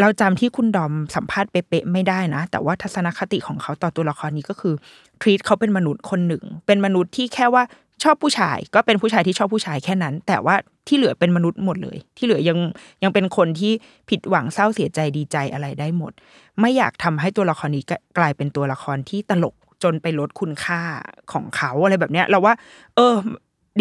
[0.00, 4.74] เราจำที่คุณดอมสัมภาษณ์เป๊ะๆไม่ได้นะ แต่ว่าทัศนคติของเขาต่อตัวละครนี้ก็คือ
[5.20, 7.62] ทรีตเขาเป็นมนุษย์คนหนึ่ง เป็นมนุษย์ที่แค่ว่า
[8.02, 10.56] ชอบผู้ชาย ก็เป็นผู้ชายที่ชอบผู้ชายแค่นั้น แต่ว่า
[10.88, 12.58] ที่เหลือเป็นมนุษย์หมดเลย ที่เหลือยัง
[13.02, 13.72] ยังเป็นคนที่
[14.10, 16.12] ผิดหวังเศร้าเสียใจดีใจอะไรได้หมด
[16.60, 17.84] ไม่อยากทำให้ตัวละครนี้
[18.18, 20.80] กลายเป็นตัวละครที่ตลกจนไปลดคุณค่า
[21.32, 22.54] ของเขาอะไรแบบเนี้ย เราว่า
[22.96, 23.14] เออ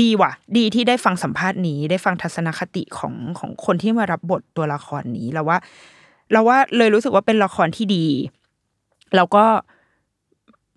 [0.01, 5.58] ดีว่ะ ดีที่ได้ฟังสัมภาษณ์นี้ ได้ฟังทัศนคติของของคนที่มารับบทตัวละครนี้เราว่า
[6.32, 8.06] เราว่าเลยรู้สึกว่าเป็นละครที่ดี
[9.16, 9.45] แล้วก็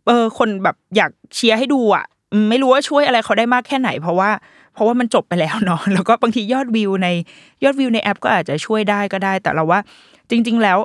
[0.06, 2.04] เออ คนแบบอยากเชียร์ให้ดูอะ
[2.50, 4.30] ไม่รู้ว่าช่วยอะไรเขาได้มากแค่ไหน เพราะว่า
[4.78, 7.08] เพราะว่ามันจบไปแล้วเนาะแล้วก็บางทียอดวิวใน
[7.64, 9.80] ยอดวิวในแอป ก็อาจจะช่วยได้ก็ได้ แต่เราว่า
[10.30, 10.78] จริง ๆ แล้ว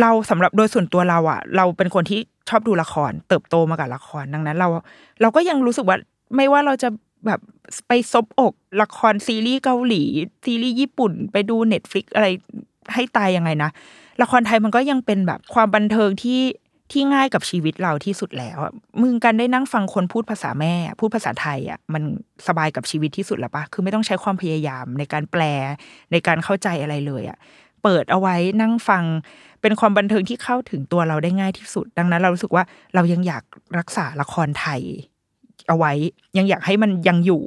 [0.00, 4.68] เราสำหรับโดยส่วนตัวเราอะ เราเป็นคนที่ชอบดูละคร เติบโตมากับละครดังนั้น เรา
[5.20, 5.96] เราก็ยังรู้สึกว่า
[6.36, 6.88] ไม่ว่าเราจะ
[7.26, 7.40] แบบ
[7.88, 8.52] ไปซบอก
[8.82, 10.02] ละครซีรีส์เกาหลี
[10.44, 12.28] ซีรีส์ญี่ปุ่น ไปดู Netflix อะไร
[12.94, 13.70] ให้ตายยังไงนะ
[14.22, 16.40] ละครไทยมันก็ยังเป็นแบบความบันเทิงที่
[16.92, 18.58] ที่ง่ายกับชีวิตเราที่สุดแล้ว
[19.02, 22.02] มึงกันได้นั่งฟังคนพูดภาษาแม่ พูดภาษาไทยอะมัน
[22.48, 25.42] สบายกับชีวิตที่สุดแล้วปะคือไม่ต้องใช้ความพยายามในการแปล
[26.12, 27.38] ในการเข้าใจอะไรเลยอะ
[27.82, 29.04] เปิดเอาไว้นั่งฟัง
[29.62, 32.64] เป็นความบันเทิงที่เข้าถึงตัวเราได้ง่ายที่สุด ดังนั้นเรารู้สึกว่า
[32.94, 33.44] เรายังอยาก
[33.78, 34.80] รักษาละครไทย
[35.68, 35.92] เอาไว้
[36.38, 37.42] ยังอยากให้มันยังอยู่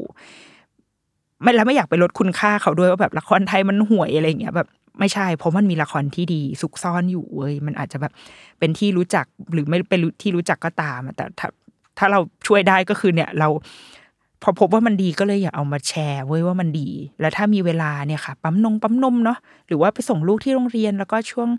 [1.41, 4.68] ไม่แล้วไม่อยากไปลดคุณค่าเขาด้วยว่าแบบละครไทยมันห่วยอะไรอย่างเงี้ยแบบ
[5.00, 8.14] ไม่ใช่ เพราะมันมีละครที่ดีซุกซ่อนอยู่เว้ยมันอาจจะแบบ
[8.60, 11.48] เป็นที่รู้จักหรือไม่เป็นที่รู้จักก็ตามแต่ถ้า
[11.98, 13.50] ถ้าเราช่วยได้ก็คือเนี่ยเรา
[14.44, 16.89] พอพบว่ามันดีก็เลยอยากเอามาแชร์เว้ยว่ามันดี
[17.22, 19.38] แล้วถ้ามีเวลาเนี่ยค่ะ ปั๊มนงปั๊มนมเนาะ
[19.68, 21.50] หรือว่าไปส่งลูกที่โรงเรียนแล้วก็ช่วง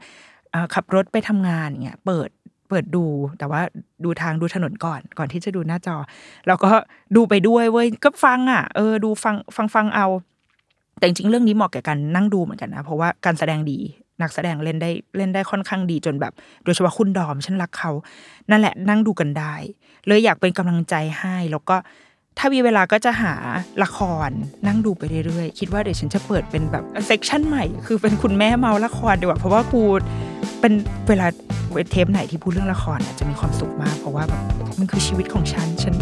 [0.74, 2.28] ขับรถไปทำงานเนี่ยเปิด
[2.68, 3.04] เปิดดู
[3.38, 3.60] แต่ว่า
[4.04, 5.96] ดูทางดูถนนก่อนก่อนที่จะดูหน้าจอ
[6.46, 6.70] แล้วก็
[7.16, 10.06] ดูไปด้วยเว้ยก็ฟังอะเออดูฟังฟังฟังเอา
[10.98, 13.78] แต่จริงๆเรื่องนี้เหมาะแก่การนั่งดูเหมือนกันนะ เพราะว่าการแสดงดี
[14.22, 16.32] นักแสดงเล่นได้เล่นได้ค่อนข้างดีจนแบบ
[16.64, 17.90] โดยเฉพาะคุณดอมฉันรักเขา
[18.50, 19.54] นั่นแหละนั่งดูกันได้
[20.06, 21.76] เลยอยากเป็นกำลังใจให้ แล้วก็
[22.38, 23.34] ถ้ามีเวลาก็จะหา
[23.82, 24.30] ละคร
[24.66, 29.82] นั่งดูไปเรื่อยๆ คิดว่าเดี๋ยวฉันจะเปิดเป็นแบบเซกชันใหม่ คือเป็นคุณแม่เมาละครดีกว่า เพราะว่ากู
[30.60, 30.72] เป็น
[31.08, 31.26] เวลา
[31.92, 34.42] เทปไหนที่พูดเรื่องละครอะจะมีความสุขมาก เพราะว่าแบบ
[34.78, 35.94] มันคือชีวิตของฉัน ฉัน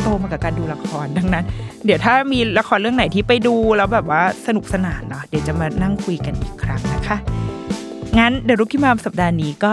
[0.00, 1.44] โตมากับการดูละครดังนั้น
[1.84, 7.16] เดี๋ยวถ้ามีละครเรื่องไหนที่ไปดูแล้วแบบว่าสนุกสนานเนาะเดี๋ยวจะมานั่งคุยกันอีกครั้งนะคะ
[8.18, 9.72] งั้นเดรุกี้มามสัปดาห์นี้ก็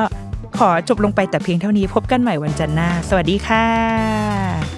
[0.58, 4.77] ขอจบลงไปแต่เพียงเท่านี้พบกันใหม่วันจันทร์หน้า สวัสดีค่ะ